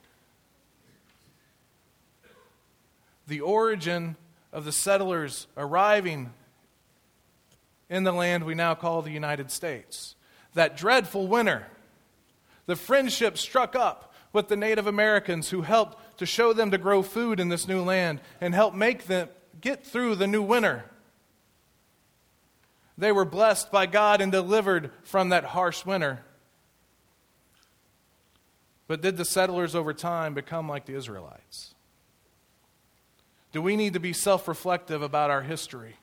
the 3.26 3.40
origin 3.40 4.16
of 4.52 4.64
the 4.64 4.72
settlers 4.72 5.46
arriving 5.56 6.30
in 7.88 8.04
the 8.04 8.12
land 8.12 8.44
we 8.44 8.54
now 8.54 8.74
call 8.74 9.02
the 9.02 9.10
United 9.10 9.50
States. 9.50 10.14
That 10.54 10.76
dreadful 10.76 11.26
winter, 11.26 11.66
the 12.66 12.76
friendship 12.76 13.38
struck 13.38 13.74
up 13.74 14.12
with 14.32 14.48
the 14.48 14.56
Native 14.56 14.86
Americans 14.86 15.50
who 15.50 15.62
helped 15.62 16.18
to 16.18 16.26
show 16.26 16.52
them 16.52 16.70
to 16.70 16.78
grow 16.78 17.02
food 17.02 17.40
in 17.40 17.48
this 17.48 17.68
new 17.68 17.82
land 17.82 18.20
and 18.40 18.54
help 18.54 18.74
make 18.74 19.06
them 19.06 19.28
get 19.60 19.86
through 19.86 20.16
the 20.16 20.26
new 20.26 20.42
winter. 20.42 20.84
They 22.98 23.12
were 23.12 23.24
blessed 23.24 23.72
by 23.72 23.86
God 23.86 24.20
and 24.20 24.30
delivered 24.30 24.90
from 25.04 25.30
that 25.30 25.44
harsh 25.44 25.86
winter. 25.86 26.20
But 28.92 29.00
did 29.00 29.16
the 29.16 29.24
settlers 29.24 29.74
over 29.74 29.94
time 29.94 30.34
become 30.34 30.68
like 30.68 30.84
the 30.84 30.94
Israelites? 30.94 31.74
do 33.50 33.62
we 33.62 33.74
need 33.74 33.94
to 33.94 34.00
be 34.00 34.12
self 34.12 34.46
reflective 34.46 35.00
about 35.00 35.30
our 35.30 35.40
history. 35.40 35.96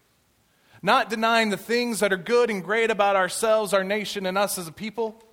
Not 0.81 1.07
denying 1.07 1.51
the 1.51 1.55
things 1.55 1.99
that 1.99 2.11
are 2.11 2.17
good 2.17 2.49
and 2.49 2.63
great 2.63 2.89
about 2.89 3.15
ourselves, 3.15 3.75
our 3.75 3.83
nation, 3.83 4.25
and 4.25 4.39
us 4.39 4.57
as 4.57 4.67
a 4.67 4.71
people, 4.71 5.23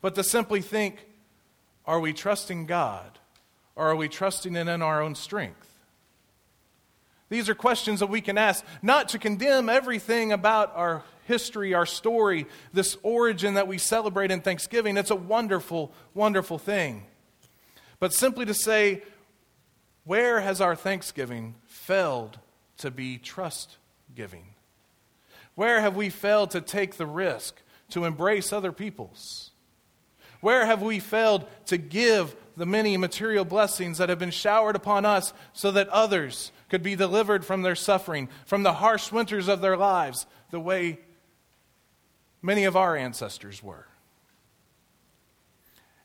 but 0.00 0.16
to 0.16 0.24
simply 0.24 0.60
think 0.60 1.06
are 1.86 2.00
we 2.00 2.12
trusting 2.12 2.66
God 2.66 3.16
or 3.76 3.86
are 3.86 3.94
we 3.94 4.08
trusting 4.08 4.56
in 4.56 4.68
our 4.68 5.00
own 5.00 5.14
strength? 5.14 5.72
These 7.28 7.48
are 7.48 7.54
questions 7.54 8.00
that 8.00 8.08
we 8.08 8.20
can 8.20 8.36
ask, 8.36 8.64
not 8.82 9.08
to 9.10 9.20
condemn 9.20 9.68
everything 9.68 10.32
about 10.32 10.74
our 10.74 11.04
history, 11.24 11.74
our 11.74 11.86
story, 11.86 12.46
this 12.72 12.96
origin 13.02 13.54
that 13.54 13.68
we 13.68 13.78
celebrate 13.78 14.30
in 14.30 14.40
Thanksgiving. 14.40 14.96
It's 14.96 15.10
a 15.10 15.16
wonderful, 15.16 15.92
wonderful 16.14 16.58
thing. 16.58 17.04
But 17.98 18.12
simply 18.12 18.44
to 18.46 18.54
say, 18.54 19.02
where 20.04 20.40
has 20.40 20.60
our 20.60 20.74
thanksgiving 20.74 21.54
failed 21.66 22.38
to 22.78 22.90
be 22.90 23.18
trust 23.18 23.76
giving? 24.14 24.54
Where 25.54 25.80
have 25.80 25.96
we 25.96 26.08
failed 26.08 26.50
to 26.52 26.60
take 26.60 26.96
the 26.96 27.06
risk 27.06 27.60
to 27.90 28.04
embrace 28.04 28.52
other 28.52 28.72
peoples? 28.72 29.50
Where 30.40 30.66
have 30.66 30.82
we 30.82 30.98
failed 30.98 31.46
to 31.66 31.76
give 31.76 32.34
the 32.56 32.66
many 32.66 32.96
material 32.96 33.44
blessings 33.44 33.98
that 33.98 34.08
have 34.08 34.18
been 34.18 34.30
showered 34.30 34.74
upon 34.74 35.06
us 35.06 35.32
so 35.52 35.70
that 35.70 35.88
others 35.88 36.50
could 36.68 36.82
be 36.82 36.96
delivered 36.96 37.44
from 37.44 37.62
their 37.62 37.76
suffering, 37.76 38.28
from 38.44 38.62
the 38.62 38.72
harsh 38.72 39.12
winters 39.12 39.46
of 39.46 39.60
their 39.60 39.76
lives, 39.76 40.26
the 40.50 40.60
way 40.60 40.98
many 42.42 42.64
of 42.64 42.76
our 42.76 42.96
ancestors 42.96 43.62
were? 43.62 43.86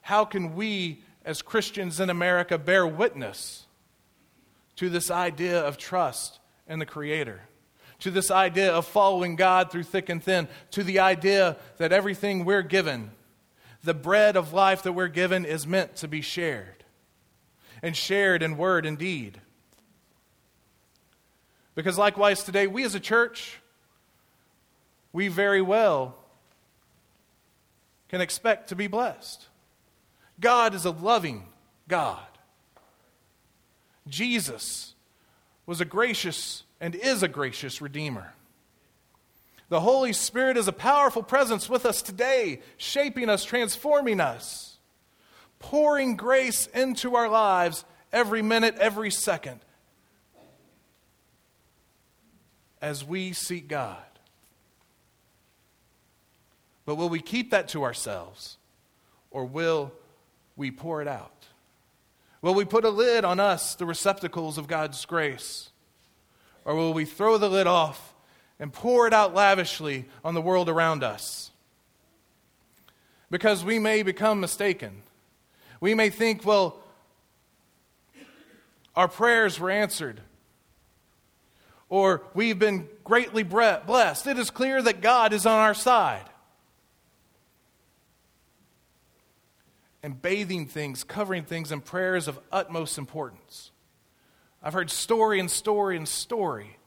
How 0.02 0.24
can 0.24 0.56
we, 0.56 1.04
as 1.26 1.42
Christians 1.42 2.00
in 2.00 2.10
America, 2.10 2.58
bear 2.58 2.88
witness 2.88 3.66
to 4.78 4.90
this 4.90 5.12
idea 5.12 5.60
of 5.60 5.78
trust 5.78 6.40
in 6.68 6.80
the 6.80 6.86
Creator, 6.86 7.42
to 8.00 8.12
this 8.12 8.32
idea 8.32 8.72
of 8.72 8.86
following 8.86 9.36
God 9.36 9.70
through 9.72 9.84
thick 9.84 10.08
and 10.08 10.24
thin, 10.24 10.48
to 10.72 10.84
the 10.84 11.00
idea 11.00 11.58
that 11.78 11.92
everything 11.92 12.46
we're 12.46 12.62
given, 12.62 13.12
the 13.84 13.94
bread 13.94 14.38
of 14.38 14.54
life 14.54 14.84
that 14.84 14.94
we're 14.94 15.08
given, 15.08 15.44
is 15.44 15.68
meant 15.68 15.98
to 15.98 16.08
be 16.08 16.22
shared, 16.22 16.86
and 17.82 17.98
shared 17.98 18.44
in 18.44 18.56
word 18.56 18.86
and 18.86 18.98
deed. 18.98 19.42
Because 21.76 21.98
likewise, 21.98 22.44
today, 22.44 22.68
we 22.68 22.84
as 22.84 22.96
a 22.96 23.00
church, 23.00 23.60
we 25.12 25.28
very 25.28 25.62
well 25.62 26.16
can 28.10 28.22
expect 28.22 28.70
to 28.70 28.76
be 28.76 28.88
blessed. 28.88 29.48
God 30.40 30.74
is 30.74 30.86
a 30.86 30.92
loving 30.92 31.46
God. 31.88 32.20
Jesus 34.08 34.94
was 35.66 35.82
a 35.82 35.86
gracious 35.86 36.64
and 36.80 36.96
is 36.96 37.24
a 37.24 37.28
gracious 37.28 37.82
Redeemer. 37.82 38.34
The 39.70 39.82
Holy 39.82 40.14
Spirit 40.14 40.56
is 40.56 40.68
a 40.68 40.74
powerful 40.74 41.24
presence 41.24 41.70
with 41.70 41.86
us 41.86 42.02
today, 42.02 42.62
shaping 42.78 43.30
us, 43.30 43.44
transforming 43.44 44.22
us, 44.22 44.78
pouring 45.60 46.16
grace 46.16 46.68
into 46.68 47.16
our 47.16 47.28
lives 47.28 47.84
every 48.14 48.42
minute, 48.42 48.76
every 48.80 49.12
second 49.12 49.60
as 52.82 53.04
we 53.04 53.34
seek 53.34 53.68
God. 53.68 54.07
But 56.88 56.96
will 56.96 57.10
we 57.10 57.20
keep 57.20 57.52
that 57.52 57.68
to 57.70 57.84
ourselves 57.84 58.56
or 59.30 59.44
will 59.44 59.92
we 60.56 60.72
pour 60.72 61.02
it 61.02 61.08
out? 61.08 61.48
Will 62.42 62.54
we 62.54 62.64
put 62.64 62.86
a 62.86 62.90
lid 62.90 63.26
on 63.26 63.42
us, 63.42 63.76
the 63.76 63.86
receptacles 63.86 64.58
of 64.58 64.70
God's 64.70 65.04
grace? 65.04 65.70
Or 66.64 66.76
will 66.76 66.94
we 66.94 67.04
throw 67.04 67.38
the 67.38 67.50
lid 67.50 67.68
off 67.68 68.14
and 68.58 68.72
pour 68.72 69.06
it 69.06 69.14
out 69.14 69.34
lavishly 69.34 70.06
on 70.24 70.34
the 70.34 70.42
world 70.42 70.70
around 70.70 71.04
us? 71.04 71.52
Because 73.30 73.66
we 73.66 73.80
may 73.80 74.02
become 74.02 74.40
mistaken. 74.40 75.02
We 75.82 75.94
may 75.94 76.10
think, 76.10 76.46
well, 76.46 76.80
our 78.96 79.10
prayers 79.10 79.60
were 79.60 79.72
answered. 79.72 80.22
Or 81.90 82.24
we've 82.34 82.58
been 82.58 82.88
greatly 83.04 83.44
blessed. 83.44 84.26
It 84.26 84.40
is 84.40 84.50
clear 84.50 84.82
that 84.82 85.02
God 85.02 85.34
is 85.34 85.46
on 85.46 85.60
our 85.60 85.74
side. 85.74 86.24
And 90.04 90.22
bathing 90.22 90.68
things, 90.68 91.04
covering 91.04 91.44
things 91.44 91.72
in 91.72 91.82
prayers 91.82 92.28
of 92.28 92.40
utmost 92.52 92.98
importance. 92.98 93.72
I've 94.62 94.74
heard 94.74 94.92
story 94.92 95.40
and 95.40 95.50
story 95.50 95.98
and 95.98 96.08
story 96.08 96.78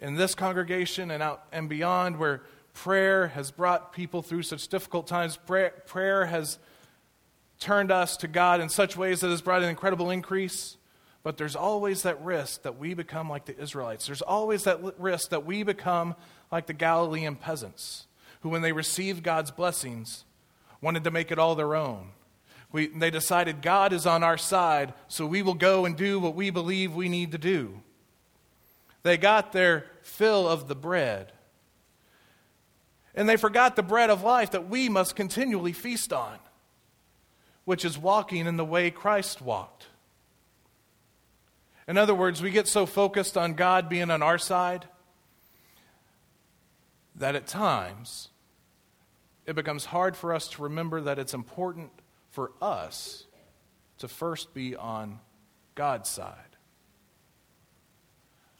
in 0.00 0.14
this 0.14 0.34
congregation 0.34 1.10
and 1.10 1.22
out 1.22 1.44
and 1.52 1.68
beyond 1.68 2.18
where 2.18 2.42
prayer 2.72 3.28
has 3.28 3.50
brought 3.50 3.92
people 3.92 4.22
through 4.22 4.42
such 4.42 4.68
difficult 4.68 5.06
times. 5.06 5.36
Prayer, 5.36 5.72
prayer 5.86 6.26
has 6.26 6.58
turned 7.58 7.90
us 7.90 8.16
to 8.18 8.28
God 8.28 8.60
in 8.60 8.68
such 8.68 8.96
ways 8.96 9.20
that 9.20 9.30
has 9.30 9.42
brought 9.42 9.62
an 9.62 9.68
incredible 9.68 10.10
increase. 10.10 10.76
But 11.22 11.38
there's 11.38 11.56
always 11.56 12.02
that 12.02 12.22
risk 12.22 12.62
that 12.62 12.78
we 12.78 12.92
become 12.92 13.30
like 13.30 13.46
the 13.46 13.58
Israelites. 13.58 14.06
There's 14.06 14.20
always 14.20 14.64
that 14.64 14.80
risk 14.98 15.30
that 15.30 15.46
we 15.46 15.62
become 15.62 16.14
like 16.52 16.66
the 16.66 16.74
Galilean 16.74 17.36
peasants 17.36 18.06
who, 18.40 18.50
when 18.50 18.60
they 18.60 18.72
received 18.72 19.22
God's 19.22 19.50
blessings, 19.50 20.26
wanted 20.84 21.04
to 21.04 21.10
make 21.10 21.32
it 21.32 21.38
all 21.38 21.54
their 21.54 21.74
own. 21.74 22.10
We, 22.70 22.88
they 22.88 23.10
decided 23.10 23.62
God 23.62 23.92
is 23.92 24.06
on 24.06 24.22
our 24.22 24.36
side, 24.36 24.92
so 25.08 25.26
we 25.26 25.42
will 25.42 25.54
go 25.54 25.86
and 25.86 25.96
do 25.96 26.20
what 26.20 26.34
we 26.34 26.50
believe 26.50 26.94
we 26.94 27.08
need 27.08 27.32
to 27.32 27.38
do. 27.38 27.80
They 29.02 29.16
got 29.16 29.52
their 29.52 29.86
fill 30.02 30.46
of 30.46 30.68
the 30.68 30.74
bread. 30.74 31.32
And 33.14 33.28
they 33.28 33.36
forgot 33.36 33.76
the 33.76 33.82
bread 33.82 34.10
of 34.10 34.22
life 34.22 34.50
that 34.50 34.68
we 34.68 34.88
must 34.88 35.16
continually 35.16 35.72
feast 35.72 36.12
on, 36.12 36.38
which 37.64 37.84
is 37.84 37.96
walking 37.96 38.46
in 38.46 38.56
the 38.56 38.64
way 38.64 38.90
Christ 38.90 39.40
walked. 39.40 39.86
In 41.88 41.96
other 41.96 42.14
words, 42.14 42.42
we 42.42 42.50
get 42.50 42.68
so 42.68 42.86
focused 42.86 43.38
on 43.38 43.54
God 43.54 43.88
being 43.88 44.10
on 44.10 44.22
our 44.22 44.38
side 44.38 44.86
that 47.14 47.36
at 47.36 47.46
times 47.46 48.28
it 49.46 49.54
becomes 49.54 49.84
hard 49.84 50.16
for 50.16 50.32
us 50.32 50.48
to 50.48 50.62
remember 50.62 51.00
that 51.02 51.18
it's 51.18 51.34
important 51.34 51.90
for 52.30 52.52
us 52.60 53.24
to 53.98 54.08
first 54.08 54.54
be 54.54 54.74
on 54.74 55.20
God's 55.74 56.08
side. 56.08 56.36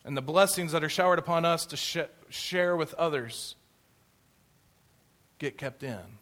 And 0.05 0.17
the 0.17 0.23
blessings 0.23 0.73
that 0.73 0.85
are 0.85 0.89
showered 0.89 1.19
upon 1.19 1.45
us 1.45 1.65
to 1.67 1.77
sh- 1.77 1.99
share 2.29 2.77
with 2.77 2.93
others 2.95 3.57
get 5.39 5.57
kept 5.57 5.83
in 5.83 6.19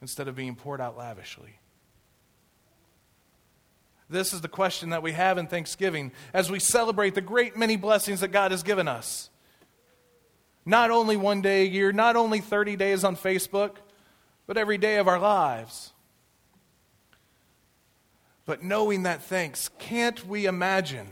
instead 0.00 0.28
of 0.28 0.34
being 0.34 0.56
poured 0.56 0.80
out 0.80 0.96
lavishly. 0.96 1.58
This 4.08 4.32
is 4.32 4.40
the 4.40 4.48
question 4.48 4.90
that 4.90 5.02
we 5.02 5.12
have 5.12 5.38
in 5.38 5.46
Thanksgiving 5.46 6.12
as 6.34 6.50
we 6.50 6.58
celebrate 6.58 7.14
the 7.14 7.20
great 7.20 7.56
many 7.56 7.76
blessings 7.76 8.20
that 8.20 8.28
God 8.28 8.50
has 8.50 8.62
given 8.62 8.88
us. 8.88 9.30
Not 10.64 10.90
only 10.90 11.16
one 11.16 11.42
day 11.42 11.62
a 11.62 11.68
year, 11.68 11.92
not 11.92 12.16
only 12.16 12.40
30 12.40 12.76
days 12.76 13.04
on 13.04 13.16
Facebook, 13.16 13.76
but 14.46 14.56
every 14.56 14.78
day 14.78 14.98
of 14.98 15.08
our 15.08 15.18
lives. 15.18 15.92
But 18.44 18.62
knowing 18.62 19.04
that 19.04 19.22
thanks, 19.22 19.70
can't 19.78 20.26
we 20.26 20.46
imagine 20.46 21.08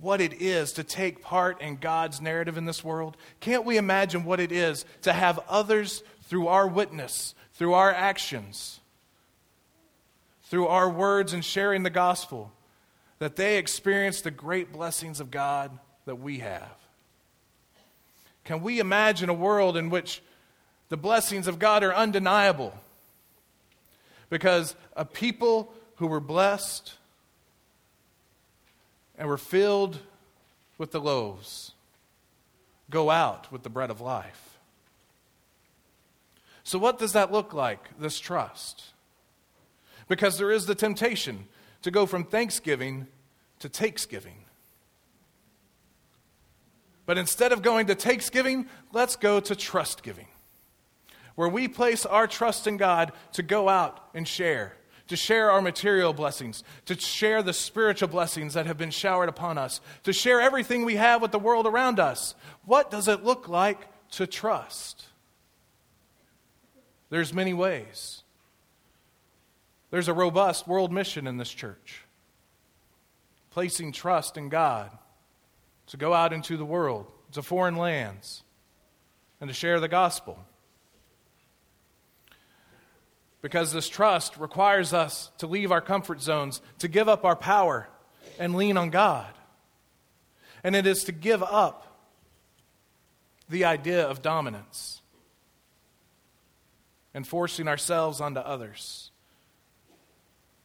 what 0.00 0.20
it 0.20 0.42
is 0.42 0.72
to 0.74 0.84
take 0.84 1.22
part 1.22 1.60
in 1.62 1.76
God's 1.76 2.20
narrative 2.20 2.58
in 2.58 2.64
this 2.64 2.84
world? 2.84 3.16
Can't 3.40 3.64
we 3.64 3.76
imagine 3.76 4.24
what 4.24 4.40
it 4.40 4.52
is 4.52 4.84
to 5.02 5.12
have 5.12 5.38
others, 5.48 6.02
through 6.24 6.48
our 6.48 6.66
witness, 6.66 7.34
through 7.54 7.74
our 7.74 7.92
actions, 7.92 8.80
through 10.44 10.66
our 10.66 10.90
words 10.90 11.32
and 11.32 11.44
sharing 11.44 11.82
the 11.82 11.90
gospel, 11.90 12.52
that 13.18 13.36
they 13.36 13.58
experience 13.58 14.20
the 14.20 14.30
great 14.30 14.72
blessings 14.72 15.20
of 15.20 15.30
God 15.30 15.78
that 16.06 16.16
we 16.16 16.38
have? 16.38 16.83
Can 18.44 18.62
we 18.62 18.78
imagine 18.78 19.28
a 19.28 19.34
world 19.34 19.76
in 19.76 19.90
which 19.90 20.22
the 20.90 20.96
blessings 20.96 21.46
of 21.46 21.58
God 21.58 21.82
are 21.82 21.94
undeniable? 21.94 22.74
Because 24.28 24.76
a 24.96 25.04
people 25.04 25.72
who 25.96 26.06
were 26.06 26.20
blessed 26.20 26.94
and 29.18 29.28
were 29.28 29.38
filled 29.38 29.98
with 30.76 30.90
the 30.90 31.00
loaves 31.00 31.72
go 32.90 33.10
out 33.10 33.50
with 33.50 33.62
the 33.62 33.70
bread 33.70 33.90
of 33.90 34.00
life. 34.00 34.58
So, 36.64 36.78
what 36.78 36.98
does 36.98 37.12
that 37.12 37.30
look 37.30 37.52
like, 37.52 37.90
this 37.98 38.18
trust? 38.18 38.84
Because 40.08 40.38
there 40.38 40.50
is 40.50 40.66
the 40.66 40.74
temptation 40.74 41.46
to 41.82 41.90
go 41.90 42.06
from 42.06 42.24
thanksgiving 42.24 43.06
to 43.58 43.68
takesgiving. 43.68 44.43
But 47.06 47.18
instead 47.18 47.52
of 47.52 47.62
going 47.62 47.86
to 47.86 47.94
takesgiving, 47.94 48.66
let's 48.92 49.16
go 49.16 49.40
to 49.40 49.54
trust 49.54 50.02
giving, 50.02 50.26
where 51.34 51.48
we 51.48 51.68
place 51.68 52.06
our 52.06 52.26
trust 52.26 52.66
in 52.66 52.76
God 52.76 53.12
to 53.32 53.42
go 53.42 53.68
out 53.68 54.08
and 54.14 54.26
share, 54.26 54.76
to 55.08 55.16
share 55.16 55.50
our 55.50 55.60
material 55.60 56.14
blessings, 56.14 56.64
to 56.86 56.98
share 56.98 57.42
the 57.42 57.52
spiritual 57.52 58.08
blessings 58.08 58.54
that 58.54 58.66
have 58.66 58.78
been 58.78 58.90
showered 58.90 59.28
upon 59.28 59.58
us, 59.58 59.80
to 60.04 60.12
share 60.14 60.40
everything 60.40 60.84
we 60.84 60.96
have 60.96 61.20
with 61.20 61.30
the 61.30 61.38
world 61.38 61.66
around 61.66 62.00
us. 62.00 62.34
What 62.64 62.90
does 62.90 63.06
it 63.06 63.22
look 63.22 63.48
like 63.48 63.86
to 64.12 64.26
trust? 64.26 65.04
There's 67.10 67.34
many 67.34 67.52
ways. 67.52 68.22
There's 69.90 70.08
a 70.08 70.14
robust 70.14 70.66
world 70.66 70.90
mission 70.90 71.26
in 71.26 71.36
this 71.36 71.50
church, 71.50 72.00
placing 73.50 73.92
trust 73.92 74.38
in 74.38 74.48
God 74.48 74.90
to 75.88 75.96
go 75.96 76.12
out 76.12 76.32
into 76.32 76.56
the 76.56 76.64
world, 76.64 77.10
to 77.32 77.42
foreign 77.42 77.76
lands, 77.76 78.42
and 79.40 79.48
to 79.48 79.54
share 79.54 79.80
the 79.80 79.88
gospel. 79.88 80.38
Because 83.42 83.72
this 83.72 83.88
trust 83.88 84.36
requires 84.38 84.94
us 84.94 85.30
to 85.38 85.46
leave 85.46 85.70
our 85.70 85.82
comfort 85.82 86.22
zones, 86.22 86.62
to 86.78 86.88
give 86.88 87.08
up 87.08 87.24
our 87.24 87.36
power, 87.36 87.88
and 88.38 88.54
lean 88.54 88.76
on 88.76 88.90
God. 88.90 89.32
And 90.62 90.74
it 90.74 90.86
is 90.86 91.04
to 91.04 91.12
give 91.12 91.42
up 91.42 91.86
the 93.48 93.64
idea 93.66 94.06
of 94.06 94.22
dominance 94.22 95.02
and 97.12 97.26
forcing 97.26 97.68
ourselves 97.68 98.20
onto 98.20 98.40
others 98.40 99.10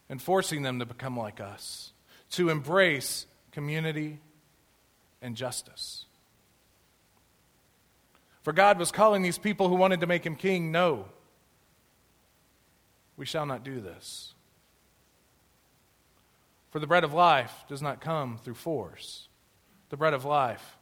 and 0.10 0.22
forcing 0.22 0.64
them 0.64 0.80
to 0.80 0.86
become 0.86 1.16
like 1.16 1.40
us, 1.40 1.92
to 2.32 2.50
embrace 2.50 3.28
community 3.52 4.20
and 5.22 5.36
justice. 5.36 6.06
For 8.42 8.54
God 8.54 8.80
was 8.80 8.92
calling 8.92 9.22
these 9.22 9.38
people 9.38 9.70
who 9.70 9.76
wanted 9.76 10.00
to 10.00 10.08
make 10.08 10.26
him 10.26 10.36
king, 10.36 10.72
no, 10.72 11.06
we 13.18 13.26
shall 13.26 13.46
not 13.46 13.64
do 13.64 13.82
this. 13.82 14.34
For 16.72 16.80
the 16.80 16.88
bread 16.88 17.04
of 17.04 17.14
life 17.14 17.54
does 17.68 17.82
not 17.82 18.00
come 18.02 18.38
through 18.38 18.56
force, 18.56 19.28
the 19.90 19.98
bread 19.98 20.14
of 20.14 20.24
life 20.24 20.78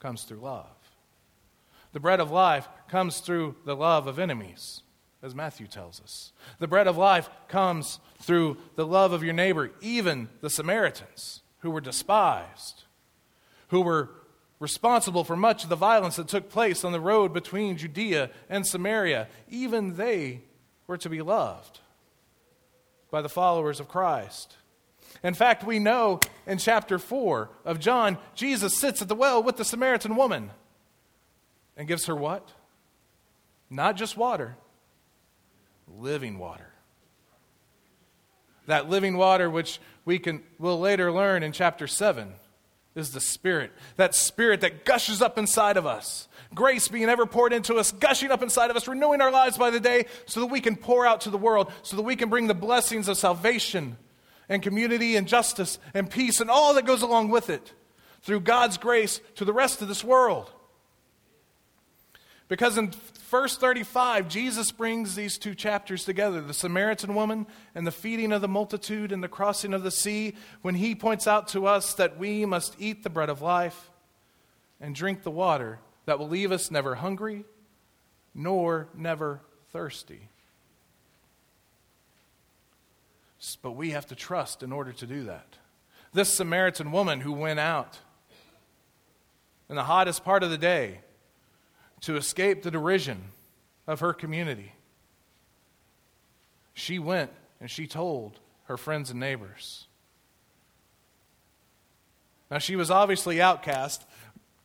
comes 0.00 0.24
through 0.24 0.40
love. 0.40 0.66
The 1.92 2.00
bread 2.00 2.20
of 2.20 2.30
life 2.30 2.68
comes 2.88 3.20
through 3.20 3.56
the 3.64 3.76
love 3.76 4.06
of 4.06 4.18
enemies, 4.18 4.82
as 5.22 5.34
Matthew 5.34 5.66
tells 5.66 6.00
us. 6.00 6.32
The 6.58 6.66
bread 6.66 6.88
of 6.88 6.96
life 6.96 7.30
comes 7.48 8.00
through 8.18 8.56
the 8.76 8.86
love 8.86 9.12
of 9.12 9.22
your 9.22 9.34
neighbor, 9.34 9.70
even 9.80 10.28
the 10.40 10.50
Samaritans 10.50 11.42
who 11.60 11.70
were 11.70 11.80
despised 11.80 12.84
who 13.72 13.80
were 13.80 14.10
responsible 14.60 15.24
for 15.24 15.34
much 15.34 15.64
of 15.64 15.70
the 15.70 15.76
violence 15.76 16.16
that 16.16 16.28
took 16.28 16.50
place 16.50 16.84
on 16.84 16.92
the 16.92 17.00
road 17.00 17.32
between 17.32 17.78
Judea 17.78 18.30
and 18.50 18.66
Samaria, 18.66 19.26
even 19.48 19.96
they 19.96 20.42
were 20.86 20.98
to 20.98 21.08
be 21.08 21.22
loved 21.22 21.80
by 23.10 23.22
the 23.22 23.30
followers 23.30 23.80
of 23.80 23.88
Christ. 23.88 24.56
In 25.22 25.32
fact, 25.32 25.64
we 25.64 25.78
know 25.78 26.20
in 26.46 26.58
chapter 26.58 26.98
4 26.98 27.48
of 27.64 27.80
John, 27.80 28.18
Jesus 28.34 28.76
sits 28.76 29.00
at 29.00 29.08
the 29.08 29.14
well 29.14 29.42
with 29.42 29.56
the 29.56 29.64
Samaritan 29.64 30.16
woman 30.16 30.50
and 31.74 31.88
gives 31.88 32.04
her 32.06 32.14
what? 32.14 32.46
Not 33.70 33.96
just 33.96 34.18
water, 34.18 34.58
living 35.88 36.38
water. 36.38 36.74
That 38.66 38.90
living 38.90 39.16
water, 39.16 39.48
which 39.48 39.80
we 40.04 40.18
can, 40.18 40.42
will 40.58 40.78
later 40.78 41.10
learn 41.10 41.42
in 41.42 41.52
chapter 41.52 41.86
7, 41.86 42.34
is 42.94 43.12
the 43.12 43.20
Spirit. 43.20 43.72
That 43.96 44.14
Spirit 44.14 44.60
that 44.60 44.84
gushes 44.84 45.22
up 45.22 45.38
inside 45.38 45.76
of 45.76 45.86
us. 45.86 46.28
Grace 46.54 46.88
being 46.88 47.08
ever 47.08 47.26
poured 47.26 47.52
into 47.52 47.76
us, 47.76 47.92
gushing 47.92 48.30
up 48.30 48.42
inside 48.42 48.70
of 48.70 48.76
us, 48.76 48.86
renewing 48.86 49.20
our 49.20 49.30
lives 49.30 49.56
by 49.56 49.70
the 49.70 49.80
day 49.80 50.06
so 50.26 50.40
that 50.40 50.46
we 50.46 50.60
can 50.60 50.76
pour 50.76 51.06
out 51.06 51.22
to 51.22 51.30
the 51.30 51.38
world, 51.38 51.72
so 51.82 51.96
that 51.96 52.02
we 52.02 52.16
can 52.16 52.28
bring 52.28 52.46
the 52.46 52.54
blessings 52.54 53.08
of 53.08 53.16
salvation 53.16 53.96
and 54.48 54.62
community 54.62 55.16
and 55.16 55.26
justice 55.26 55.78
and 55.94 56.10
peace 56.10 56.40
and 56.40 56.50
all 56.50 56.74
that 56.74 56.84
goes 56.84 57.02
along 57.02 57.30
with 57.30 57.48
it 57.48 57.72
through 58.20 58.40
God's 58.40 58.76
grace 58.76 59.20
to 59.36 59.44
the 59.44 59.52
rest 59.52 59.80
of 59.82 59.88
this 59.88 60.04
world. 60.04 60.52
Because 62.48 62.76
in 62.76 62.92
verse 63.32 63.56
35, 63.56 64.28
Jesus 64.28 64.70
brings 64.72 65.14
these 65.14 65.38
two 65.38 65.54
chapters 65.54 66.04
together 66.04 66.42
the 66.42 66.52
Samaritan 66.52 67.14
woman 67.14 67.46
and 67.74 67.86
the 67.86 67.90
feeding 67.90 68.30
of 68.30 68.42
the 68.42 68.46
multitude 68.46 69.10
and 69.10 69.24
the 69.24 69.28
crossing 69.28 69.72
of 69.72 69.82
the 69.82 69.90
sea, 69.90 70.34
when 70.60 70.74
he 70.74 70.94
points 70.94 71.26
out 71.26 71.48
to 71.48 71.66
us 71.66 71.94
that 71.94 72.18
we 72.18 72.44
must 72.44 72.76
eat 72.78 73.02
the 73.02 73.10
bread 73.10 73.30
of 73.30 73.40
life 73.40 73.90
and 74.82 74.94
drink 74.94 75.22
the 75.22 75.30
water 75.30 75.78
that 76.04 76.18
will 76.18 76.28
leave 76.28 76.52
us 76.52 76.70
never 76.70 76.94
hungry 76.94 77.44
nor 78.34 78.88
never 78.94 79.40
thirsty. 79.72 80.28
But 83.62 83.72
we 83.72 83.92
have 83.92 84.06
to 84.08 84.14
trust 84.14 84.62
in 84.62 84.72
order 84.72 84.92
to 84.92 85.06
do 85.06 85.24
that. 85.24 85.56
This 86.12 86.34
Samaritan 86.34 86.92
woman 86.92 87.22
who 87.22 87.32
went 87.32 87.60
out 87.60 87.98
in 89.70 89.76
the 89.76 89.84
hottest 89.84 90.22
part 90.22 90.42
of 90.42 90.50
the 90.50 90.58
day 90.58 91.00
to 92.02 92.16
escape 92.16 92.62
the 92.62 92.70
derision 92.70 93.32
of 93.86 94.00
her 94.00 94.12
community. 94.12 94.72
She 96.74 96.98
went 96.98 97.30
and 97.60 97.70
she 97.70 97.86
told 97.86 98.38
her 98.64 98.76
friends 98.76 99.10
and 99.10 99.20
neighbors. 99.20 99.86
Now, 102.50 102.58
she 102.58 102.76
was 102.76 102.90
obviously 102.90 103.40
outcast. 103.40 104.04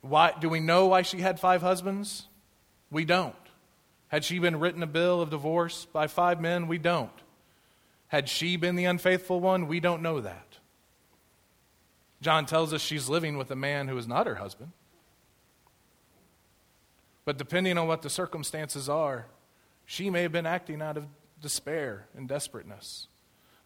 Why, 0.02 0.34
do 0.38 0.48
we 0.48 0.60
know 0.60 0.86
why 0.86 1.02
she 1.02 1.20
had 1.20 1.40
five 1.40 1.62
husbands? 1.62 2.26
We 2.90 3.04
don't. 3.04 3.34
Had 4.08 4.24
she 4.24 4.38
been 4.38 4.58
written 4.60 4.82
a 4.82 4.86
bill 4.86 5.20
of 5.20 5.30
divorce 5.30 5.86
by 5.86 6.06
five 6.06 6.40
men? 6.40 6.68
We 6.68 6.78
don't. 6.78 7.10
Had 8.08 8.28
she 8.28 8.56
been 8.56 8.76
the 8.76 8.86
unfaithful 8.86 9.40
one? 9.40 9.68
We 9.68 9.80
don't 9.80 10.02
know 10.02 10.20
that. 10.20 10.58
John 12.20 12.46
tells 12.46 12.72
us 12.72 12.80
she's 12.80 13.08
living 13.08 13.36
with 13.36 13.50
a 13.50 13.56
man 13.56 13.88
who 13.88 13.96
is 13.96 14.08
not 14.08 14.26
her 14.26 14.36
husband. 14.36 14.72
But 17.28 17.36
depending 17.36 17.76
on 17.76 17.86
what 17.86 18.00
the 18.00 18.08
circumstances 18.08 18.88
are, 18.88 19.26
she 19.84 20.08
may 20.08 20.22
have 20.22 20.32
been 20.32 20.46
acting 20.46 20.80
out 20.80 20.96
of 20.96 21.04
despair 21.42 22.08
and 22.16 22.26
desperateness. 22.26 23.06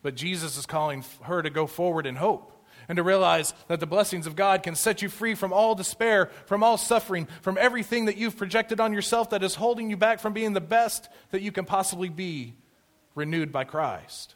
But 0.02 0.16
Jesus 0.16 0.56
is 0.56 0.66
calling 0.66 1.04
her 1.22 1.42
to 1.42 1.48
go 1.48 1.68
forward 1.68 2.04
in 2.04 2.16
hope 2.16 2.66
and 2.88 2.96
to 2.96 3.04
realize 3.04 3.54
that 3.68 3.78
the 3.78 3.86
blessings 3.86 4.26
of 4.26 4.34
God 4.34 4.64
can 4.64 4.74
set 4.74 5.00
you 5.00 5.08
free 5.08 5.36
from 5.36 5.52
all 5.52 5.76
despair, 5.76 6.28
from 6.46 6.64
all 6.64 6.76
suffering, 6.76 7.28
from 7.40 7.56
everything 7.56 8.06
that 8.06 8.16
you've 8.16 8.36
projected 8.36 8.80
on 8.80 8.92
yourself 8.92 9.30
that 9.30 9.44
is 9.44 9.54
holding 9.54 9.90
you 9.90 9.96
back 9.96 10.18
from 10.18 10.32
being 10.32 10.54
the 10.54 10.60
best 10.60 11.08
that 11.30 11.40
you 11.40 11.52
can 11.52 11.64
possibly 11.64 12.08
be, 12.08 12.54
renewed 13.14 13.52
by 13.52 13.62
Christ. 13.62 14.34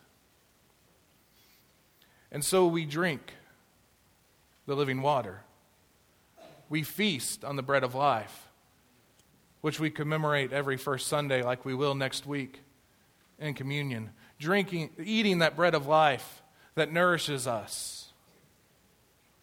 And 2.31 2.45
so 2.45 2.69
we 2.69 2.87
drink 2.87 3.33
the 4.67 4.77
living 4.77 5.03
water. 5.03 5.41
We 6.69 6.85
feast 6.85 7.45
on 7.45 7.57
the 7.57 7.63
bread 7.65 7.83
of 7.83 7.97
life 7.97 8.46
which 9.67 9.81
we 9.81 9.91
commemorate 9.91 10.53
every 10.53 10.77
first 10.77 11.09
Sunday, 11.09 11.43
like 11.43 11.65
we 11.65 11.75
will 11.75 11.97
next 11.97 12.25
week 12.25 12.61
in 13.41 13.53
communion. 13.53 14.11
Drinking, 14.39 14.91
eating 14.97 15.41
that 15.41 15.57
bread 15.57 15.75
of 15.75 15.89
life 15.89 16.41
that 16.77 16.93
nourishes 16.93 17.49
us. 17.49 18.13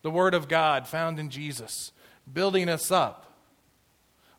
The 0.02 0.10
Word 0.10 0.34
of 0.34 0.48
God 0.48 0.88
found 0.88 1.20
in 1.20 1.30
Jesus, 1.30 1.92
building 2.32 2.70
us 2.70 2.90
up, 2.90 3.34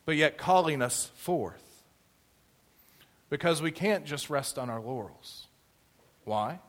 but 0.06 0.16
yet 0.16 0.38
calling 0.38 0.80
us 0.80 1.10
forth. 1.16 1.82
Because 3.28 3.60
we 3.60 3.70
can't 3.70 4.06
just 4.06 4.30
rest 4.30 4.56
on 4.56 4.70
our 4.70 4.80
laurels. 4.80 5.48
Why? 6.24 6.60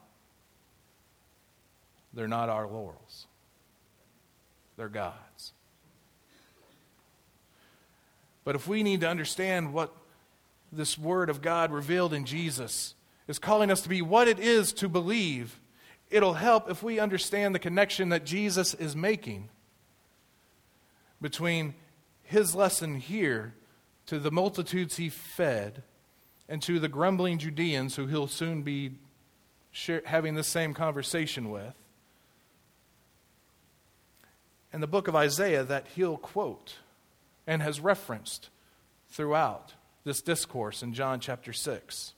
They're 2.14 2.28
not 2.28 2.50
our 2.50 2.68
laurels, 2.68 3.28
they're 4.76 4.90
God's. 4.90 5.25
But 8.46 8.56
if 8.56 8.68
we 8.68 8.84
need 8.84 9.02
to 9.02 9.10
understand 9.10 9.74
what 9.74 9.94
this 10.72 10.98
Word 10.98 11.30
of 11.30 11.42
God 11.42 11.72
revealed 11.72 12.14
in 12.14 12.26
Jesus 12.26 12.96
is 13.28 13.40
calling 13.40 13.72
us 13.72 13.82
to 13.82 13.90
be, 13.90 14.02
what 14.02 14.28
it 14.28 14.40
is 14.40 14.72
to 14.74 14.88
believe, 14.88 15.60
it'll 16.10 16.36
help 16.36 16.70
if 16.70 16.84
we 16.84 17.00
understand 17.00 17.54
the 17.54 17.60
connection 17.60 18.10
that 18.10 18.24
Jesus 18.24 18.74
is 18.76 18.96
making 18.96 19.50
between 21.20 21.74
his 22.24 22.54
lesson 22.54 22.96
here 22.96 23.56
to 24.06 24.20
the 24.20 24.32
multitudes 24.32 24.98
he 24.98 25.10
fed 25.10 25.82
and 26.48 26.62
to 26.62 26.80
the 26.80 26.88
grumbling 26.88 27.40
Judeans 27.40 27.96
who 27.96 28.06
he'll 28.06 28.28
soon 28.28 28.62
be 28.62 28.92
having 30.06 30.36
the 30.36 30.44
same 30.44 30.76
conversation 30.76 31.50
with. 31.50 31.74
And 34.72 34.84
the 34.84 34.88
book 34.88 35.08
of 35.08 35.16
Isaiah 35.16 35.64
that 35.64 35.88
he'll 35.96 36.18
quote 36.18 36.76
and 37.48 37.62
has 37.62 37.80
referenced 37.80 38.50
throughout 39.10 39.74
this 40.04 40.22
discourse 40.22 40.84
in 40.84 40.94
John 40.94 41.20
chapter 41.20 41.54
6. 41.54 42.14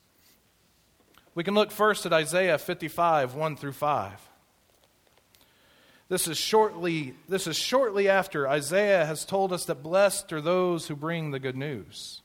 We 1.36 1.44
can 1.44 1.54
look 1.54 1.72
first 1.72 2.06
at 2.06 2.13
Isaiah 2.13 2.58
55, 2.58 3.36
1 3.36 3.56
through 3.58 3.74
5. 3.74 4.30
This 6.10 6.28
is 6.28 6.38
shortly, 6.38 7.16
this 7.28 7.48
is 7.48 7.58
shortly 7.58 8.08
after 8.08 8.48
Isaiah 8.48 9.06
has 9.06 9.26
told 9.26 9.52
us 9.52 9.66
that 9.66 9.84
blessed 9.84 10.32
are 10.32 10.42
those 10.42 10.88
who 10.88 10.96
bring 10.96 11.32
the 11.32 11.40
good 11.40 11.58
news. 11.58 12.22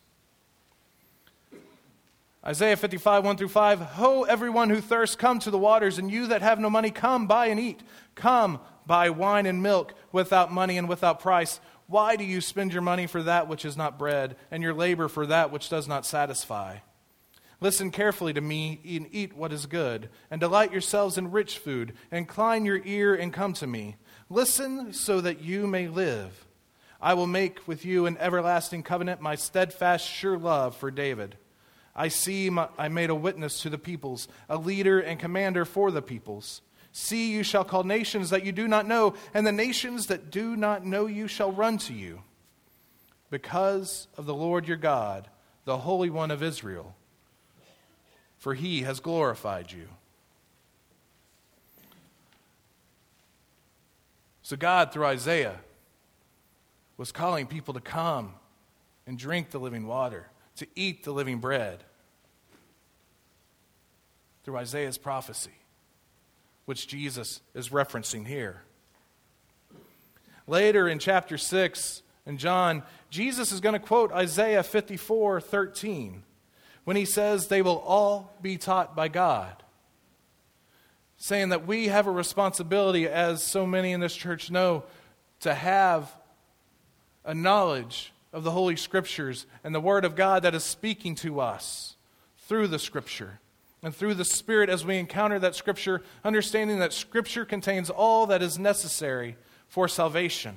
Isaiah 2.44 2.76
55, 2.76 3.24
1 3.24 3.36
through 3.36 3.48
5. 3.48 3.80
Ho, 3.80 4.22
everyone 4.24 4.70
who 4.70 4.80
thirsts, 4.80 5.14
come 5.14 5.38
to 5.40 5.50
the 5.50 5.58
waters, 5.58 5.98
and 5.98 6.10
you 6.10 6.28
that 6.28 6.42
have 6.42 6.58
no 6.58 6.70
money, 6.70 6.90
come, 6.90 7.26
buy 7.26 7.46
and 7.46 7.60
eat. 7.60 7.80
Come, 8.14 8.60
buy 8.86 9.10
wine 9.10 9.46
and 9.46 9.62
milk 9.62 9.94
without 10.10 10.52
money 10.52 10.76
and 10.76 10.88
without 10.88 11.20
price. 11.20 11.60
Why 11.92 12.16
do 12.16 12.24
you 12.24 12.40
spend 12.40 12.72
your 12.72 12.80
money 12.80 13.06
for 13.06 13.22
that 13.22 13.48
which 13.48 13.66
is 13.66 13.76
not 13.76 13.98
bread, 13.98 14.36
and 14.50 14.62
your 14.62 14.72
labor 14.72 15.08
for 15.08 15.26
that 15.26 15.52
which 15.52 15.68
does 15.68 15.86
not 15.86 16.06
satisfy? 16.06 16.78
Listen 17.60 17.90
carefully 17.90 18.32
to 18.32 18.40
me 18.40 18.80
and 18.96 19.08
eat 19.12 19.36
what 19.36 19.52
is 19.52 19.66
good, 19.66 20.08
and 20.30 20.40
delight 20.40 20.72
yourselves 20.72 21.18
in 21.18 21.30
rich 21.30 21.58
food. 21.58 21.92
Incline 22.10 22.64
your 22.64 22.80
ear 22.86 23.14
and 23.14 23.30
come 23.30 23.52
to 23.52 23.66
me. 23.66 23.96
Listen 24.30 24.94
so 24.94 25.20
that 25.20 25.42
you 25.42 25.66
may 25.66 25.86
live. 25.86 26.46
I 26.98 27.12
will 27.12 27.26
make 27.26 27.68
with 27.68 27.84
you 27.84 28.06
an 28.06 28.16
everlasting 28.16 28.84
covenant, 28.84 29.20
my 29.20 29.34
steadfast, 29.34 30.08
sure 30.08 30.38
love 30.38 30.74
for 30.74 30.90
David. 30.90 31.36
I 31.94 32.08
see 32.08 32.48
my, 32.48 32.68
I 32.78 32.88
made 32.88 33.10
a 33.10 33.14
witness 33.14 33.60
to 33.60 33.68
the 33.68 33.76
peoples, 33.76 34.28
a 34.48 34.56
leader 34.56 34.98
and 34.98 35.20
commander 35.20 35.66
for 35.66 35.90
the 35.90 36.00
peoples. 36.00 36.62
See, 36.92 37.32
you 37.32 37.42
shall 37.42 37.64
call 37.64 37.84
nations 37.84 38.30
that 38.30 38.44
you 38.44 38.52
do 38.52 38.68
not 38.68 38.86
know, 38.86 39.14
and 39.32 39.46
the 39.46 39.52
nations 39.52 40.08
that 40.08 40.30
do 40.30 40.54
not 40.56 40.84
know 40.84 41.06
you 41.06 41.26
shall 41.26 41.50
run 41.50 41.78
to 41.78 41.94
you. 41.94 42.22
Because 43.30 44.08
of 44.18 44.26
the 44.26 44.34
Lord 44.34 44.68
your 44.68 44.76
God, 44.76 45.28
the 45.64 45.78
Holy 45.78 46.10
One 46.10 46.30
of 46.30 46.42
Israel, 46.42 46.94
for 48.36 48.52
he 48.52 48.82
has 48.82 49.00
glorified 49.00 49.72
you. 49.72 49.88
So, 54.42 54.56
God, 54.56 54.92
through 54.92 55.06
Isaiah, 55.06 55.60
was 56.98 57.10
calling 57.10 57.46
people 57.46 57.72
to 57.72 57.80
come 57.80 58.34
and 59.06 59.18
drink 59.18 59.50
the 59.50 59.60
living 59.60 59.86
water, 59.86 60.28
to 60.56 60.66
eat 60.74 61.04
the 61.04 61.12
living 61.12 61.38
bread, 61.38 61.84
through 64.44 64.58
Isaiah's 64.58 64.98
prophecy 64.98 65.61
which 66.64 66.86
Jesus 66.86 67.40
is 67.54 67.70
referencing 67.70 68.26
here. 68.26 68.62
Later 70.46 70.88
in 70.88 70.98
chapter 70.98 71.38
6 71.38 72.02
in 72.26 72.38
John, 72.38 72.82
Jesus 73.10 73.52
is 73.52 73.60
going 73.60 73.74
to 73.74 73.78
quote 73.78 74.12
Isaiah 74.12 74.62
54 74.62 75.40
13 75.40 76.22
when 76.84 76.96
he 76.96 77.04
says, 77.04 77.46
They 77.46 77.62
will 77.62 77.78
all 77.78 78.32
be 78.40 78.56
taught 78.56 78.96
by 78.96 79.08
God. 79.08 79.62
Saying 81.16 81.50
that 81.50 81.66
we 81.66 81.88
have 81.88 82.08
a 82.08 82.12
responsibility, 82.12 83.06
as 83.06 83.42
so 83.42 83.66
many 83.66 83.92
in 83.92 84.00
this 84.00 84.14
church 84.14 84.50
know, 84.50 84.82
to 85.40 85.54
have 85.54 86.14
a 87.24 87.34
knowledge 87.34 88.12
of 88.32 88.42
the 88.42 88.50
Holy 88.50 88.76
Scriptures 88.76 89.46
and 89.62 89.74
the 89.74 89.80
Word 89.80 90.04
of 90.04 90.16
God 90.16 90.42
that 90.42 90.54
is 90.54 90.64
speaking 90.64 91.14
to 91.16 91.40
us 91.40 91.96
through 92.38 92.66
the 92.66 92.78
Scripture 92.78 93.38
and 93.82 93.94
through 93.94 94.14
the 94.14 94.24
Spirit 94.24 94.70
as 94.70 94.84
we 94.84 94.96
encounter 94.96 95.38
that 95.40 95.56
Scripture, 95.56 96.02
understanding 96.24 96.78
that 96.78 96.92
Scripture 96.92 97.44
contains 97.44 97.90
all 97.90 98.26
that 98.26 98.42
is 98.42 98.58
necessary 98.58 99.36
for 99.66 99.88
salvation. 99.88 100.56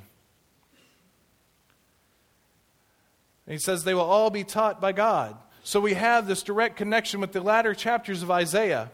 And 3.48 3.54
he 3.54 3.60
says 3.60 3.84
they 3.84 3.94
will 3.94 4.02
all 4.02 4.30
be 4.30 4.44
taught 4.44 4.80
by 4.80 4.92
God. 4.92 5.38
So 5.64 5.80
we 5.80 5.96
have 5.96 6.28
this 6.28 6.44
direct 6.44 6.78
connection 6.78 7.20
with 7.20 7.32
the 7.32 7.42
latter 7.42 7.74
chapters 7.74 8.22
of 8.22 8.30
Isaiah, 8.30 8.92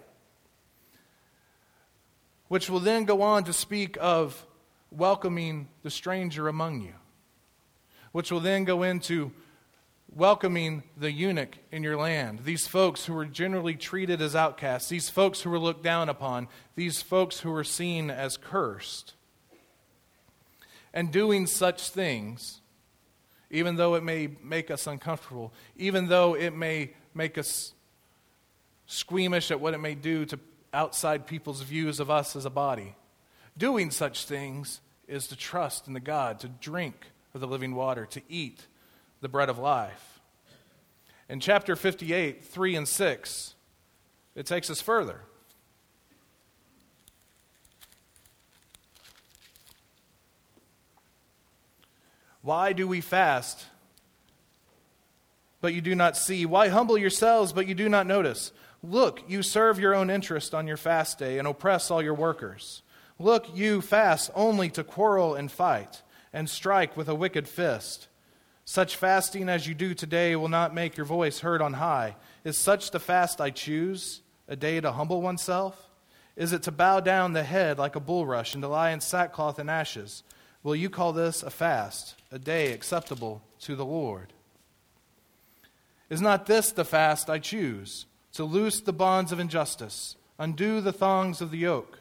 which 2.48 2.70
will 2.70 2.80
then 2.80 3.04
go 3.04 3.22
on 3.22 3.44
to 3.46 3.54
speak 3.54 3.98
of 4.00 4.46
welcoming 4.90 5.68
the 5.84 5.90
stranger 5.90 6.48
among 6.48 6.82
you, 6.82 6.94
which 8.14 8.32
will 8.32 8.40
then 8.40 8.64
go 8.64 8.84
into 8.84 9.32
welcoming 10.14 10.84
the 10.98 11.12
eunuch 11.12 11.58
in 11.72 11.84
your 11.84 11.98
land, 11.98 12.40
these 12.44 12.68
folks 12.68 13.06
who 13.06 13.14
were 13.14 13.26
generally 13.26 13.76
treated 13.76 14.22
as 14.22 14.36
outcasts, 14.36 14.90
these 14.90 15.10
folks 15.10 15.42
who 15.42 15.50
were 15.50 15.60
looked 15.60 15.84
down 15.84 16.10
upon, 16.10 16.48
these 16.76 17.02
folks 17.02 17.40
who 17.40 17.52
were 17.52 17.64
seen 17.64 18.10
as 18.10 18.38
cursed. 18.38 19.14
And 20.94 21.12
doing 21.12 21.48
such 21.48 21.90
things, 21.90 22.60
even 23.50 23.78
though 23.78 23.96
it 23.96 24.04
may 24.04 24.30
make 24.44 24.70
us 24.70 24.88
uncomfortable, 24.88 25.54
even 25.78 26.08
though 26.08 26.36
it 26.36 26.54
may 26.54 26.92
make 27.14 27.38
us 27.38 27.74
squeamish 28.88 29.52
at 29.52 29.62
what 29.62 29.74
it 29.74 29.80
may 29.80 29.96
do 29.96 30.26
to 30.26 30.40
outside 30.74 31.28
people's 31.28 31.62
views 31.62 32.02
of 32.02 32.10
us 32.10 32.36
as 32.36 32.46
a 32.46 32.50
body, 32.50 32.96
doing 33.58 33.92
such 33.92 34.26
things 34.26 34.82
is 35.08 35.28
to 35.28 35.36
trust 35.38 35.88
in 35.88 35.94
the 35.94 36.00
God, 36.02 36.40
to 36.42 36.50
drink 36.50 37.08
of 37.34 37.40
the 37.40 37.48
living 37.48 37.76
water, 37.76 38.06
to 38.08 38.22
eat 38.28 38.68
the 39.22 39.30
bread 39.30 39.50
of 39.50 39.58
life. 39.58 40.20
In 41.30 41.40
chapter 41.40 41.76
58, 41.76 42.44
3 42.44 42.76
and 42.76 42.88
6, 42.88 43.56
it 44.36 44.46
takes 44.46 44.70
us 44.70 44.82
further. 44.82 45.22
Why 52.42 52.74
do 52.74 52.88
we 52.88 53.02
fast, 53.02 53.66
but 55.62 55.74
you 55.76 55.82
do 55.82 55.94
not 55.94 56.18
see? 56.18 56.46
Why 56.46 56.70
humble 56.70 56.98
yourselves, 56.98 57.54
but 57.54 57.68
you 57.68 57.76
do 57.76 57.88
not 57.88 58.08
notice? 58.08 58.52
Look, 58.84 59.22
you 59.28 59.44
serve 59.44 59.80
your 59.80 59.94
own 59.94 60.10
interest 60.10 60.56
on 60.56 60.66
your 60.66 60.78
fast 60.78 61.20
day 61.20 61.38
and 61.38 61.48
oppress 61.48 61.92
all 61.92 62.02
your 62.02 62.16
workers. 62.16 62.82
Look, 63.20 63.56
you 63.56 63.82
fast 63.82 64.32
only 64.34 64.70
to 64.72 64.84
quarrel 64.84 65.36
and 65.36 65.52
fight 65.52 66.02
and 66.34 66.50
strike 66.50 66.98
with 66.98 67.08
a 67.08 67.14
wicked 67.14 67.48
fist. 67.48 68.08
Such 68.66 68.96
fasting 68.96 69.50
as 69.50 69.68
you 69.68 69.74
do 69.74 69.94
today 69.94 70.36
will 70.36 70.48
not 70.48 70.74
make 70.74 70.96
your 70.96 71.06
voice 71.06 71.40
heard 71.40 71.62
on 71.62 71.74
high. 71.74 72.16
Is 72.44 72.58
such 72.58 72.92
the 72.92 73.00
fast 73.00 73.42
I 73.42 73.50
choose, 73.50 74.22
a 74.48 74.56
day 74.56 74.80
to 74.80 74.92
humble 74.92 75.22
oneself? 75.22 75.90
Is 76.36 76.54
it 76.54 76.64
to 76.64 76.72
bow 76.72 77.00
down 77.00 77.34
the 77.34 77.44
head 77.44 77.78
like 77.78 77.96
a 77.96 78.00
bulrush 78.00 78.54
and 78.54 78.64
to 78.64 78.68
lie 78.68 78.92
in 78.92 79.02
sackcloth 79.02 79.60
and 79.60 79.70
ashes? 79.70 80.24
Will 80.64 80.76
you 80.76 80.90
call 80.90 81.12
this 81.12 81.44
a 81.44 81.50
fast, 81.50 82.16
a 82.32 82.40
day 82.40 82.72
acceptable 82.72 83.42
to 83.62 83.76
the 83.76 83.86
Lord? 83.86 84.34
Is 86.10 86.22
not 86.22 86.46
this 86.46 86.72
the 86.72 86.86
fast 86.86 87.30
I 87.30 87.40
choose? 87.40 88.06
To 88.34 88.44
loose 88.44 88.80
the 88.80 88.94
bonds 88.94 89.32
of 89.32 89.40
injustice, 89.40 90.16
undo 90.40 90.80
the 90.80 90.94
thongs 90.94 91.42
of 91.42 91.52
the 91.52 91.58
yoke, 91.58 92.00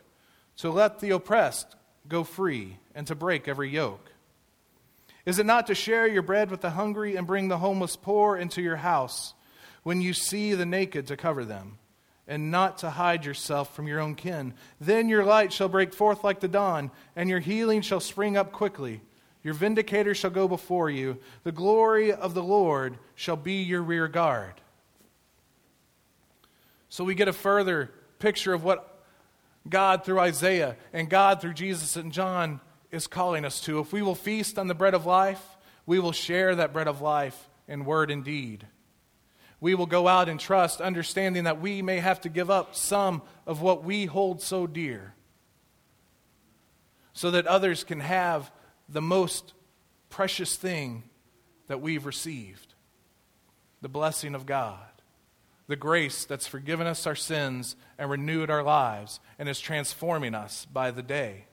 to 0.58 0.70
let 0.70 1.00
the 1.00 1.10
oppressed 1.10 1.74
go 2.06 2.22
free, 2.22 2.78
and 2.94 3.06
to 3.06 3.14
break 3.14 3.48
every 3.48 3.70
yoke? 3.70 4.12
Is 5.26 5.38
it 5.38 5.46
not 5.46 5.66
to 5.66 5.74
share 5.74 6.06
your 6.06 6.22
bread 6.22 6.50
with 6.50 6.60
the 6.60 6.70
hungry 6.70 7.16
and 7.16 7.26
bring 7.26 7.48
the 7.48 7.58
homeless 7.58 7.96
poor 7.96 8.36
into 8.36 8.62
your 8.62 8.76
house 8.76 9.34
when 9.82 10.00
you 10.00 10.12
see 10.12 10.54
the 10.54 10.66
naked 10.66 11.06
to 11.06 11.16
cover 11.16 11.44
them, 11.44 11.78
and 12.26 12.50
not 12.50 12.78
to 12.78 12.90
hide 12.90 13.24
yourself 13.24 13.74
from 13.74 13.86
your 13.86 14.00
own 14.00 14.14
kin? 14.14 14.54
Then 14.80 15.08
your 15.08 15.24
light 15.24 15.52
shall 15.52 15.68
break 15.68 15.92
forth 15.92 16.24
like 16.24 16.40
the 16.40 16.48
dawn, 16.48 16.90
and 17.14 17.28
your 17.28 17.40
healing 17.40 17.82
shall 17.82 18.00
spring 18.00 18.36
up 18.36 18.52
quickly. 18.52 19.02
Your 19.42 19.54
vindicator 19.54 20.14
shall 20.14 20.30
go 20.30 20.46
before 20.48 20.90
you. 20.90 21.18
The 21.44 21.52
glory 21.52 22.12
of 22.12 22.34
the 22.34 22.42
Lord 22.42 22.98
shall 23.14 23.36
be 23.36 23.62
your 23.62 23.82
rear 23.82 24.06
guard. 24.06 24.54
So 26.88 27.04
we 27.04 27.14
get 27.14 27.28
a 27.28 27.32
further 27.32 27.90
picture 28.18 28.52
of 28.52 28.64
what 28.64 29.04
God 29.68 30.04
through 30.04 30.20
Isaiah 30.20 30.76
and 30.92 31.08
God 31.08 31.40
through 31.40 31.54
Jesus 31.54 31.96
and 31.96 32.12
John 32.12 32.60
is 32.90 33.06
calling 33.06 33.44
us 33.44 33.60
to. 33.62 33.80
If 33.80 33.92
we 33.92 34.02
will 34.02 34.14
feast 34.14 34.58
on 34.58 34.68
the 34.68 34.74
bread 34.74 34.94
of 34.94 35.06
life, 35.06 35.44
we 35.86 35.98
will 35.98 36.12
share 36.12 36.54
that 36.56 36.72
bread 36.72 36.88
of 36.88 37.00
life 37.00 37.48
in 37.68 37.84
word 37.84 38.10
and 38.10 38.24
deed. 38.24 38.66
We 39.60 39.74
will 39.74 39.86
go 39.86 40.08
out 40.08 40.28
in 40.28 40.38
trust, 40.38 40.80
understanding 40.80 41.44
that 41.44 41.60
we 41.60 41.82
may 41.82 41.98
have 41.98 42.20
to 42.22 42.28
give 42.28 42.50
up 42.50 42.74
some 42.74 43.22
of 43.46 43.60
what 43.60 43.84
we 43.84 44.06
hold 44.06 44.40
so 44.40 44.66
dear 44.66 45.14
so 47.12 47.30
that 47.32 47.46
others 47.46 47.84
can 47.84 48.00
have 48.00 48.50
the 48.88 49.02
most 49.02 49.52
precious 50.08 50.56
thing 50.56 51.02
that 51.66 51.80
we've 51.80 52.06
received 52.06 52.74
the 53.82 53.88
blessing 53.88 54.34
of 54.34 54.44
God, 54.44 54.78
the 55.66 55.76
grace 55.76 56.24
that's 56.26 56.46
forgiven 56.46 56.86
us 56.86 57.06
our 57.06 57.14
sins 57.14 57.76
and 57.98 58.10
renewed 58.10 58.50
our 58.50 58.62
lives 58.62 59.20
and 59.38 59.48
is 59.48 59.58
transforming 59.58 60.34
us 60.34 60.66
by 60.66 60.90
the 60.90 61.02
day. 61.02 61.46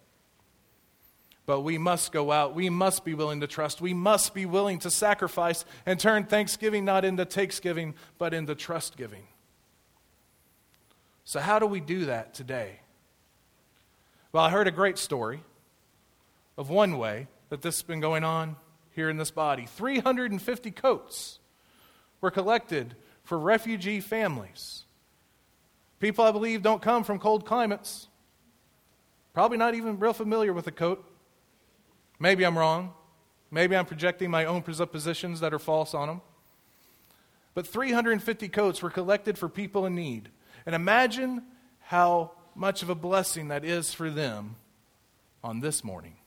But 1.47 1.61
we 1.61 1.77
must 1.77 2.11
go 2.11 2.31
out. 2.31 2.53
We 2.53 2.69
must 2.69 3.05
be 3.05 3.13
willing 3.13 3.39
to 3.39 3.47
trust. 3.47 3.81
We 3.81 3.93
must 3.93 4.35
be 4.35 4.45
willing 4.45 4.79
to 4.79 4.91
sacrifice 4.91 5.63
and 5.85 5.97
turn 5.99 6.25
thanksgiving 6.25 6.83
not 6.85 7.05
into 7.05 7.25
takesgiving, 7.25 7.93
but 8.17 8.33
into 8.33 8.53
trust 8.53 8.97
giving. 8.97 9.23
So, 11.23 11.39
how 11.39 11.57
do 11.57 11.65
we 11.65 11.79
do 11.79 12.05
that 12.05 12.33
today? 12.33 12.81
Well, 14.33 14.43
I 14.43 14.49
heard 14.49 14.67
a 14.67 14.71
great 14.71 14.97
story 14.97 15.41
of 16.57 16.69
one 16.69 16.97
way 16.97 17.27
that 17.49 17.61
this 17.61 17.77
has 17.77 17.83
been 17.83 18.01
going 18.01 18.25
on 18.25 18.57
here 18.91 19.09
in 19.09 19.15
this 19.15 19.31
body. 19.31 19.65
350 19.67 20.71
coats 20.71 21.39
were 22.19 22.31
collected 22.31 22.95
for 23.23 23.39
refugee 23.39 24.01
families. 24.01 24.83
People, 26.01 26.25
I 26.25 26.31
believe, 26.31 26.61
don't 26.61 26.81
come 26.81 27.05
from 27.05 27.19
cold 27.19 27.45
climates. 27.45 28.09
Probably 29.33 29.57
not 29.57 29.75
even 29.75 29.97
real 29.97 30.13
familiar 30.13 30.51
with 30.51 30.67
a 30.67 30.71
coat. 30.71 31.05
Maybe 32.19 32.45
I'm 32.45 32.57
wrong. 32.57 32.93
Maybe 33.51 33.75
I'm 33.75 33.85
projecting 33.85 34.29
my 34.29 34.45
own 34.45 34.61
presuppositions 34.61 35.39
that 35.39 35.53
are 35.53 35.59
false 35.59 35.93
on 35.93 36.07
them. 36.07 36.21
But 37.53 37.65
350 37.65 38.49
coats 38.49 38.81
were 38.81 38.89
collected 38.89 39.37
for 39.37 39.49
people 39.49 39.85
in 39.85 39.95
need. 39.95 40.29
And 40.65 40.75
imagine 40.75 41.43
how 41.79 42.31
much 42.55 42.83
of 42.83 42.89
a 42.89 42.95
blessing 42.95 43.47
that 43.47 43.63
is 43.63 43.93
for 43.93 44.09
them 44.09 44.57
on 45.43 45.61
this 45.61 45.83
morning. 45.83 46.17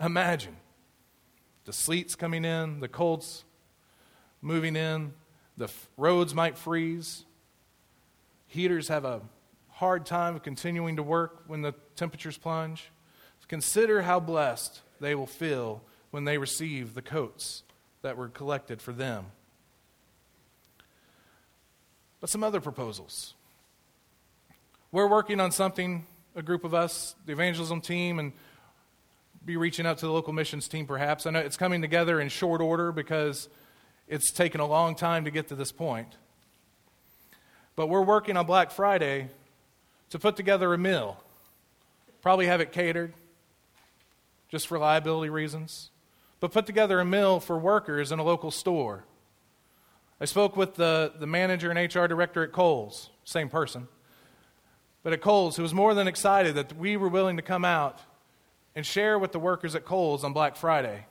Imagine 0.00 0.56
the 1.64 1.72
sleets 1.72 2.14
coming 2.14 2.44
in, 2.44 2.80
the 2.80 2.88
colds 2.88 3.44
moving 4.40 4.76
in, 4.76 5.12
the 5.56 5.64
f- 5.64 5.88
roads 5.96 6.34
might 6.34 6.56
freeze. 6.56 7.24
Heaters 8.46 8.88
have 8.88 9.04
a 9.04 9.22
hard 9.70 10.06
time 10.06 10.36
of 10.36 10.42
continuing 10.42 10.96
to 10.96 11.02
work 11.02 11.44
when 11.46 11.62
the 11.62 11.74
temperatures 11.96 12.38
plunge. 12.38 12.90
Consider 13.48 14.02
how 14.02 14.18
blessed 14.18 14.80
they 15.00 15.14
will 15.14 15.26
feel 15.26 15.82
when 16.10 16.24
they 16.24 16.38
receive 16.38 16.94
the 16.94 17.02
coats 17.02 17.62
that 18.02 18.16
were 18.16 18.28
collected 18.28 18.82
for 18.82 18.92
them. 18.92 19.26
But 22.20 22.30
some 22.30 22.42
other 22.42 22.60
proposals. 22.60 23.34
We're 24.90 25.06
working 25.06 25.40
on 25.40 25.52
something, 25.52 26.06
a 26.34 26.42
group 26.42 26.64
of 26.64 26.74
us, 26.74 27.14
the 27.26 27.32
evangelism 27.32 27.80
team, 27.80 28.18
and 28.18 28.32
be 29.44 29.56
reaching 29.56 29.86
out 29.86 29.98
to 29.98 30.06
the 30.06 30.12
local 30.12 30.32
missions 30.32 30.66
team 30.66 30.86
perhaps. 30.86 31.26
I 31.26 31.30
know 31.30 31.38
it's 31.38 31.56
coming 31.56 31.82
together 31.82 32.20
in 32.20 32.28
short 32.28 32.60
order 32.60 32.90
because 32.90 33.48
it's 34.08 34.32
taken 34.32 34.60
a 34.60 34.66
long 34.66 34.96
time 34.96 35.24
to 35.24 35.30
get 35.30 35.48
to 35.48 35.54
this 35.54 35.70
point. 35.70 36.16
But 37.76 37.88
we're 37.88 38.02
working 38.02 38.36
on 38.36 38.46
Black 38.46 38.70
Friday 38.70 39.28
to 40.10 40.18
put 40.18 40.36
together 40.36 40.72
a 40.72 40.78
meal, 40.78 41.22
probably 42.22 42.46
have 42.46 42.60
it 42.60 42.72
catered 42.72 43.12
just 44.48 44.66
for 44.66 44.78
liability 44.78 45.30
reasons, 45.30 45.90
but 46.40 46.52
put 46.52 46.66
together 46.66 47.00
a 47.00 47.04
meal 47.04 47.40
for 47.40 47.58
workers 47.58 48.12
in 48.12 48.18
a 48.18 48.22
local 48.22 48.50
store. 48.50 49.04
I 50.20 50.24
spoke 50.24 50.56
with 50.56 50.76
the, 50.76 51.12
the 51.18 51.26
manager 51.26 51.70
and 51.70 51.94
HR 51.94 52.06
director 52.06 52.42
at 52.42 52.52
Kohl's, 52.52 53.10
same 53.24 53.48
person, 53.48 53.88
but 55.02 55.12
at 55.12 55.20
Kohl's, 55.20 55.56
who 55.56 55.62
was 55.62 55.74
more 55.74 55.94
than 55.94 56.08
excited 56.08 56.54
that 56.54 56.76
we 56.76 56.96
were 56.96 57.08
willing 57.08 57.36
to 57.36 57.42
come 57.42 57.64
out 57.64 58.00
and 58.74 58.84
share 58.84 59.18
with 59.18 59.32
the 59.32 59.38
workers 59.38 59.74
at 59.74 59.84
Kohl's 59.84 60.24
on 60.24 60.32
Black 60.32 60.56
Friday. 60.56 61.06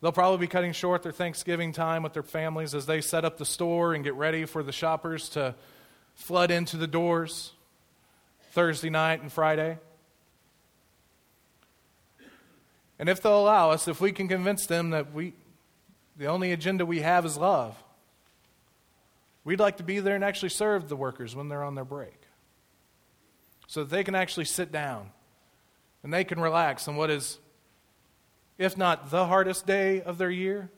They'll 0.00 0.12
probably 0.12 0.38
be 0.38 0.48
cutting 0.48 0.72
short 0.72 1.02
their 1.02 1.12
Thanksgiving 1.12 1.72
time 1.72 2.02
with 2.02 2.12
their 2.12 2.24
families 2.24 2.74
as 2.74 2.86
they 2.86 3.00
set 3.00 3.24
up 3.24 3.38
the 3.38 3.44
store 3.44 3.94
and 3.94 4.02
get 4.02 4.14
ready 4.14 4.44
for 4.44 4.62
the 4.62 4.72
shoppers 4.72 5.28
to 5.30 5.54
flood 6.14 6.50
into 6.50 6.76
the 6.76 6.88
doors 6.88 7.52
Thursday 8.50 8.90
night 8.90 9.22
and 9.22 9.32
Friday. 9.32 9.78
And 13.02 13.10
if 13.10 13.20
they'll 13.20 13.42
allow 13.42 13.72
us, 13.72 13.88
if 13.88 14.00
we 14.00 14.12
can 14.12 14.28
convince 14.28 14.64
them 14.64 14.90
that 14.90 15.12
we, 15.12 15.34
the 16.16 16.26
only 16.26 16.52
agenda 16.52 16.86
we 16.86 17.00
have 17.00 17.26
is 17.26 17.36
love, 17.36 17.76
We'd 19.44 19.60
like 19.60 19.78
to 19.78 19.82
be 19.82 19.98
there 19.98 20.14
and 20.14 20.24
actually 20.24 20.50
serve 20.50 20.88
the 20.88 20.96
workers 20.96 21.34
when 21.34 21.48
they're 21.48 21.64
on 21.64 21.74
their 21.74 21.84
break 21.84 22.14
so 23.66 23.82
that 23.82 23.90
they 23.90 24.04
can 24.04 24.14
actually 24.14 24.44
sit 24.44 24.70
down 24.70 25.10
and 26.02 26.12
they 26.12 26.24
can 26.24 26.38
relax 26.38 26.86
on 26.86 26.96
what 26.96 27.10
is, 27.10 27.38
if 28.58 28.76
not 28.76 29.10
the 29.10 29.26
hardest 29.26 29.66
day 29.66 30.00
of 30.02 30.18
their 30.18 30.30
year, 30.30 30.70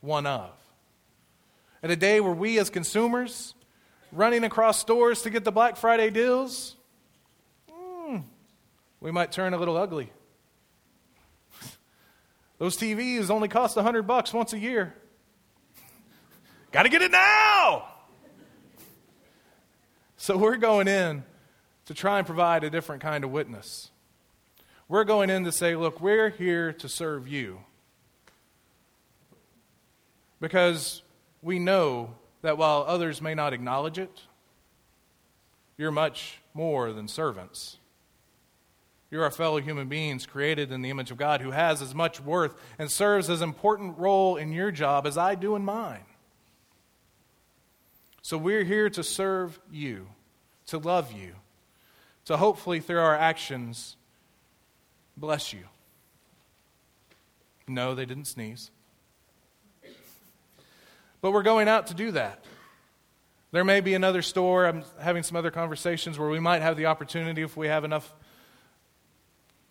one 0.00 0.26
of. 0.26 0.50
And 1.82 1.92
a 1.92 1.96
day 1.96 2.20
where 2.20 2.32
we 2.32 2.58
as 2.58 2.68
consumers, 2.68 3.54
running 4.10 4.42
across 4.42 4.78
stores 4.78 5.22
to 5.22 5.30
get 5.30 5.44
the 5.44 5.52
Black 5.52 5.76
Friday 5.76 6.10
deals, 6.10 6.76
mm, 7.70 8.22
we 9.00 9.10
might 9.10 9.30
turn 9.30 9.54
a 9.54 9.56
little 9.56 9.76
ugly. 9.76 10.10
Those 12.60 12.76
TVs 12.76 13.30
only 13.30 13.48
cost 13.48 13.74
100 13.76 14.02
bucks 14.02 14.34
once 14.34 14.52
a 14.52 14.58
year. 14.58 14.94
Got 16.72 16.82
to 16.82 16.90
get 16.90 17.00
it 17.00 17.10
now! 17.10 17.88
So 20.18 20.36
we're 20.36 20.58
going 20.58 20.86
in 20.86 21.24
to 21.86 21.94
try 21.94 22.18
and 22.18 22.26
provide 22.26 22.62
a 22.62 22.68
different 22.68 23.00
kind 23.00 23.24
of 23.24 23.30
witness. 23.30 23.90
We're 24.88 25.04
going 25.04 25.30
in 25.30 25.44
to 25.44 25.52
say, 25.52 25.74
look, 25.74 26.02
we're 26.02 26.28
here 26.28 26.74
to 26.74 26.86
serve 26.86 27.26
you. 27.26 27.60
Because 30.38 31.00
we 31.40 31.58
know 31.58 32.14
that 32.42 32.58
while 32.58 32.84
others 32.86 33.22
may 33.22 33.34
not 33.34 33.54
acknowledge 33.54 33.98
it, 33.98 34.24
you're 35.78 35.90
much 35.90 36.40
more 36.52 36.92
than 36.92 37.08
servants. 37.08 37.78
You're 39.10 39.24
our 39.24 39.30
fellow 39.30 39.60
human 39.60 39.88
beings 39.88 40.24
created 40.24 40.70
in 40.70 40.82
the 40.82 40.90
image 40.90 41.10
of 41.10 41.16
God 41.16 41.40
who 41.40 41.50
has 41.50 41.82
as 41.82 41.94
much 41.94 42.20
worth 42.20 42.54
and 42.78 42.90
serves 42.90 43.28
as 43.28 43.42
important 43.42 43.98
role 43.98 44.36
in 44.36 44.52
your 44.52 44.70
job 44.70 45.06
as 45.06 45.18
I 45.18 45.34
do 45.34 45.56
in 45.56 45.64
mine. 45.64 46.04
So 48.22 48.38
we're 48.38 48.64
here 48.64 48.88
to 48.90 49.02
serve 49.02 49.58
you, 49.72 50.06
to 50.66 50.78
love 50.78 51.10
you, 51.12 51.32
to 52.26 52.36
hopefully 52.36 52.78
through 52.78 53.00
our 53.00 53.16
actions 53.16 53.96
bless 55.16 55.52
you. 55.52 55.64
No, 57.66 57.94
they 57.94 58.04
didn't 58.04 58.26
sneeze. 58.26 58.70
But 61.20 61.32
we're 61.32 61.42
going 61.42 61.68
out 61.68 61.88
to 61.88 61.94
do 61.94 62.12
that. 62.12 62.44
There 63.52 63.64
may 63.64 63.80
be 63.80 63.94
another 63.94 64.22
store. 64.22 64.66
I'm 64.66 64.84
having 65.00 65.22
some 65.22 65.36
other 65.36 65.50
conversations 65.50 66.18
where 66.18 66.28
we 66.28 66.38
might 66.38 66.62
have 66.62 66.76
the 66.76 66.86
opportunity, 66.86 67.42
if 67.42 67.56
we 67.56 67.66
have 67.66 67.84
enough, 67.84 68.14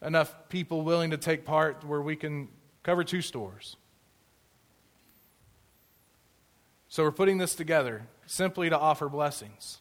enough 0.02 0.34
people 0.50 0.82
willing 0.82 1.12
to 1.12 1.18
take 1.18 1.46
part, 1.46 1.84
where 1.84 2.02
we 2.02 2.16
can 2.16 2.48
cover 2.84 3.04
two 3.04 3.22
stores. 3.22 3.76
So 6.88 7.04
we're 7.04 7.12
putting 7.12 7.38
this 7.38 7.54
together 7.54 8.08
simply 8.26 8.70
to 8.70 8.78
offer 8.78 9.10
blessings. 9.10 9.80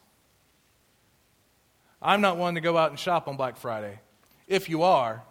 I'm 2.03 2.21
not 2.21 2.37
one 2.37 2.55
to 2.55 2.61
go 2.61 2.77
out 2.77 2.91
and 2.91 2.99
shop 2.99 3.29
on 3.29 3.37
Black 3.37 3.57
Friday. 3.57 4.01
If 4.47 4.69
you 4.69 4.83
are, 4.83 5.23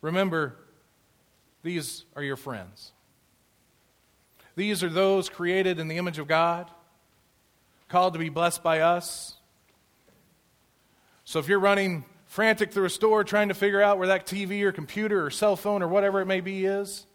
remember, 0.00 0.56
these 1.62 2.04
are 2.16 2.22
your 2.22 2.36
friends. 2.36 2.92
These 4.56 4.82
are 4.82 4.88
those 4.88 5.28
created 5.28 5.78
in 5.78 5.88
the 5.88 5.96
image 5.96 6.18
of 6.18 6.28
God, 6.28 6.70
called 7.88 8.12
to 8.12 8.18
be 8.18 8.28
blessed 8.28 8.62
by 8.62 8.80
us. 8.80 9.36
So 11.24 11.38
if 11.38 11.48
you're 11.48 11.58
running 11.58 12.04
frantic 12.34 12.72
through 12.72 12.84
a 12.84 12.90
store 12.90 13.22
trying 13.22 13.46
to 13.46 13.54
figure 13.54 13.80
out 13.80 13.96
where 13.96 14.08
that 14.08 14.26
TV 14.26 14.62
or 14.62 14.72
computer 14.72 15.24
or 15.24 15.30
cell 15.30 15.54
phone 15.54 15.84
or 15.84 15.86
whatever 15.86 16.20
it 16.20 16.26
may 16.26 16.40
be 16.40 16.64
is, 16.64 17.06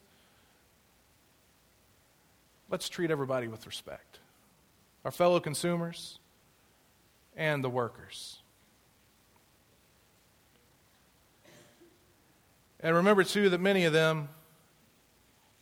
let's 2.70 2.88
treat 2.88 3.12
everybody 3.12 3.50
with 3.50 3.66
respect. 3.66 4.20
Our 5.04 5.12
fellow 5.12 5.42
consumers 5.42 6.20
and 7.36 7.62
the 7.62 7.70
workers. 7.70 8.40
And 12.80 12.96
remember, 12.96 13.26
too, 13.26 13.50
that 13.50 13.60
many 13.60 13.84
of 13.84 13.92
them 13.92 14.30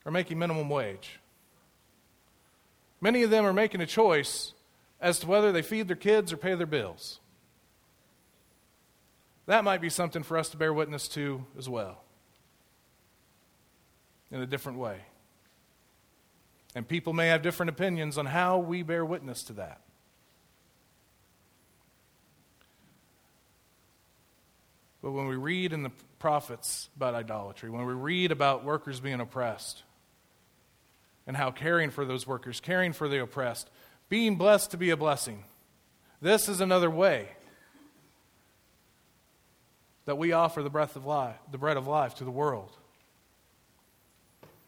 are 0.06 0.12
making 0.12 0.38
minimum 0.38 0.70
wage. 0.70 1.20
Many 3.02 3.24
of 3.24 3.32
them 3.32 3.44
are 3.44 3.54
making 3.54 3.82
a 3.82 3.88
choice 3.88 4.54
as 5.02 5.18
to 5.22 5.28
whether 5.28 5.52
they 5.52 5.64
feed 5.64 5.88
their 5.88 5.96
kids 5.96 6.32
or 6.32 6.38
pay 6.38 6.54
their 6.54 6.68
bills. 6.68 7.22
That 9.48 9.64
might 9.64 9.82
be 9.82 9.90
something 9.90 10.24
for 10.24 10.38
us 10.38 10.50
to 10.50 10.58
bear 10.58 10.74
witness 10.74 11.08
to 11.10 11.44
as 11.58 11.68
well, 11.68 12.04
in 14.30 14.42
a 14.42 14.46
different 14.46 14.78
way. 14.78 15.00
And 16.76 16.88
people 16.88 17.14
may 17.14 17.30
have 17.30 17.42
different 17.42 17.70
opinions 17.70 18.18
on 18.18 18.26
how 18.26 18.60
we 18.60 18.84
bear 18.84 19.04
witness 19.06 19.44
to 19.44 19.54
that. 19.54 19.82
But 25.02 25.12
when 25.12 25.28
we 25.28 25.38
read 25.38 25.72
in 25.72 25.84
the 25.84 25.92
prophets 26.20 26.90
about 26.98 27.16
idolatry, 27.16 27.70
when 27.70 27.86
we 27.86 27.94
read 27.94 28.34
about 28.34 28.66
workers 28.66 29.00
being 29.00 29.22
oppressed, 29.22 29.84
and 31.26 31.38
how 31.38 31.52
caring 31.52 31.90
for 31.90 32.04
those 32.04 32.28
workers, 32.28 32.60
caring 32.60 32.92
for 32.92 33.08
the 33.08 33.22
oppressed, 33.22 33.70
being 34.10 34.36
blessed 34.36 34.72
to 34.72 34.78
be 34.78 34.90
a 34.90 34.98
blessing, 34.98 35.46
this 36.22 36.50
is 36.50 36.60
another 36.60 36.90
way 36.90 37.30
that 40.08 40.18
we 40.18 40.32
offer 40.32 40.64
the 40.64 40.70
breath 40.70 40.96
of 40.96 41.06
life, 41.06 41.36
the 41.52 41.58
bread 41.58 41.78
of 41.78 41.86
life 41.86 42.16
to 42.16 42.24
the 42.24 42.32
world 42.32 42.72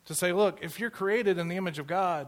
to 0.05 0.13
say, 0.13 0.33
look, 0.33 0.59
if 0.61 0.79
you're 0.79 0.89
created 0.89 1.37
in 1.37 1.47
the 1.47 1.55
image 1.55 1.79
of 1.79 1.85
God, 1.85 2.27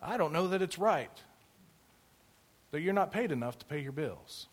I 0.00 0.16
don't 0.16 0.32
know 0.32 0.48
that 0.48 0.62
it's 0.62 0.78
right 0.78 1.10
that 2.70 2.80
you're 2.80 2.94
not 2.94 3.10
paid 3.12 3.32
enough 3.32 3.58
to 3.58 3.66
pay 3.66 3.80
your 3.80 3.92
bills. 3.92 4.46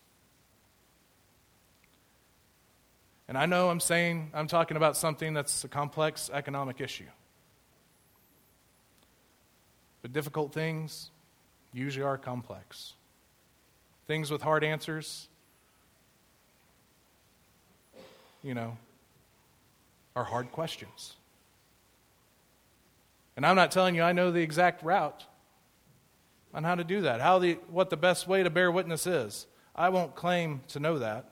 And 3.28 3.38
I 3.38 3.46
know 3.46 3.70
I'm 3.70 3.80
saying, 3.80 4.30
I'm 4.34 4.46
talking 4.46 4.76
about 4.76 4.96
something 4.96 5.32
that's 5.32 5.64
a 5.64 5.68
complex 5.68 6.28
economic 6.32 6.80
issue. 6.80 7.08
But 10.02 10.12
difficult 10.12 10.52
things 10.52 11.10
usually 11.72 12.04
are 12.04 12.18
complex. 12.18 12.94
Things 14.06 14.30
with 14.30 14.42
hard 14.42 14.64
answers, 14.64 15.28
you 18.44 18.54
know, 18.54 18.76
are 20.14 20.22
hard 20.22 20.52
questions. 20.52 21.16
And 23.36 23.44
I'm 23.44 23.56
not 23.56 23.72
telling 23.72 23.96
you 23.96 24.02
I 24.02 24.12
know 24.12 24.30
the 24.30 24.42
exact 24.42 24.84
route 24.84 25.24
on 26.52 26.62
how 26.62 26.76
to 26.76 26.84
do 26.84 27.00
that, 27.00 27.20
how 27.20 27.40
the, 27.40 27.54
what 27.68 27.90
the 27.90 27.96
best 27.96 28.28
way 28.28 28.44
to 28.44 28.50
bear 28.50 28.70
witness 28.70 29.06
is. 29.08 29.46
I 29.74 29.88
won't 29.88 30.14
claim 30.14 30.60
to 30.68 30.78
know 30.78 31.00
that. 31.00 31.30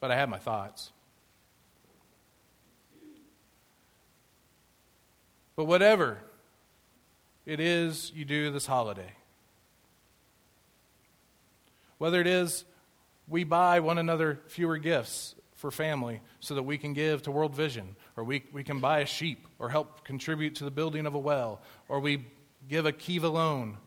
But 0.00 0.10
I 0.10 0.14
have 0.14 0.28
my 0.28 0.38
thoughts. 0.38 0.92
But 5.54 5.64
whatever 5.64 6.18
it 7.44 7.60
is 7.60 8.12
you 8.14 8.24
do 8.24 8.50
this 8.50 8.66
holiday, 8.66 9.12
whether 11.98 12.20
it 12.20 12.26
is 12.26 12.64
we 13.28 13.44
buy 13.44 13.80
one 13.80 13.98
another 13.98 14.40
fewer 14.46 14.78
gifts 14.78 15.34
for 15.54 15.70
family 15.70 16.20
so 16.40 16.54
that 16.54 16.62
we 16.62 16.78
can 16.78 16.92
give 16.92 17.22
to 17.22 17.30
World 17.30 17.54
Vision, 17.54 17.96
or 18.16 18.24
we, 18.24 18.44
we 18.52 18.62
can 18.62 18.78
buy 18.78 19.00
a 19.00 19.06
sheep 19.06 19.46
or 19.58 19.68
help 19.68 20.04
contribute 20.04 20.54
to 20.56 20.64
the 20.64 20.70
building 20.70 21.06
of 21.06 21.14
a 21.14 21.18
well, 21.18 21.60
or 21.88 21.98
we 21.98 22.26
give 22.68 22.86
a 22.86 22.92
Kiva 22.92 23.28
loan, 23.28 23.78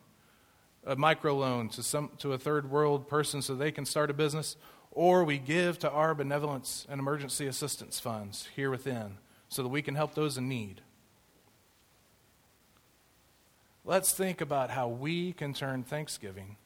a 0.85 0.95
micro 0.95 1.35
loan 1.35 1.69
to, 1.69 1.83
some, 1.83 2.09
to 2.17 2.33
a 2.33 2.37
third 2.37 2.69
world 2.69 3.07
person 3.07 3.41
so 3.41 3.55
they 3.55 3.71
can 3.71 3.85
start 3.85 4.09
a 4.09 4.13
business, 4.13 4.57
or 4.91 5.23
we 5.23 5.37
give 5.37 5.77
to 5.79 5.89
our 5.89 6.15
benevolence 6.15 6.87
and 6.89 6.99
emergency 6.99 7.45
assistance 7.45 7.99
funds 7.99 8.47
here 8.55 8.71
within 8.71 9.17
so 9.47 9.61
that 9.61 9.69
we 9.69 9.81
can 9.81 9.95
help 9.95 10.15
those 10.15 10.37
in 10.37 10.49
need. 10.49 10.81
Let's 13.85 14.13
think 14.13 14.41
about 14.41 14.71
how 14.71 14.87
we 14.87 15.33
can 15.33 15.53
turn 15.53 15.83
thanksgiving 15.83 16.57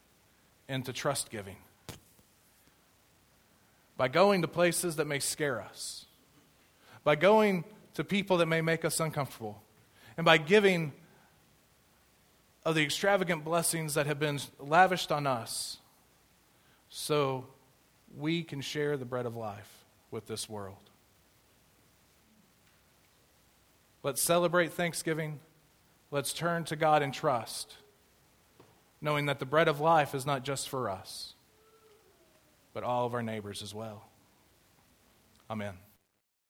into 0.68 0.94
trust 0.94 1.30
giving 1.30 1.58
by 3.98 4.08
going 4.08 4.42
to 4.42 4.48
places 4.48 4.96
that 4.96 5.08
may 5.08 5.20
scare 5.20 5.62
us, 5.62 6.06
by 7.04 7.16
going 7.16 7.64
to 7.94 8.04
people 8.04 8.38
that 8.38 8.48
may 8.48 8.62
make 8.62 8.84
us 8.84 9.00
uncomfortable, 9.00 9.62
and 10.18 10.26
by 10.26 10.38
giving 10.38 10.94
of 12.66 12.76
the 12.76 12.84
extravagant 12.84 13.44
blessings 13.44 13.94
that 13.94 14.08
have 14.08 14.20
been 14.20 14.40
lavished 14.60 15.12
on 15.12 15.28
us 15.28 15.78
so 16.90 17.46
we 18.18 18.44
can 18.44 18.62
share 18.62 18.96
the 18.98 19.06
bread 19.06 19.26
of 19.26 19.36
life 19.36 19.86
with 20.12 20.28
this 20.28 20.48
world. 20.48 20.78
Let's 24.02 24.22
celebrate 24.22 24.74
Thanksgiving. 24.74 25.40
Let's 26.12 26.34
turn 26.34 26.64
to 26.66 26.76
God 26.76 27.02
in 27.02 27.12
trust, 27.12 27.78
knowing 29.02 29.26
that 29.26 29.40
the 29.40 29.46
bread 29.46 29.68
of 29.68 29.80
life 29.80 30.14
is 30.14 30.26
not 30.26 30.44
just 30.44 30.70
for 30.70 30.90
us 30.90 31.34
but 32.74 32.84
all 32.84 33.06
of 33.06 33.14
our 33.14 33.24
neighbors 33.24 33.62
as 33.62 33.74
well. 33.74 34.04
Amen. 35.50 35.74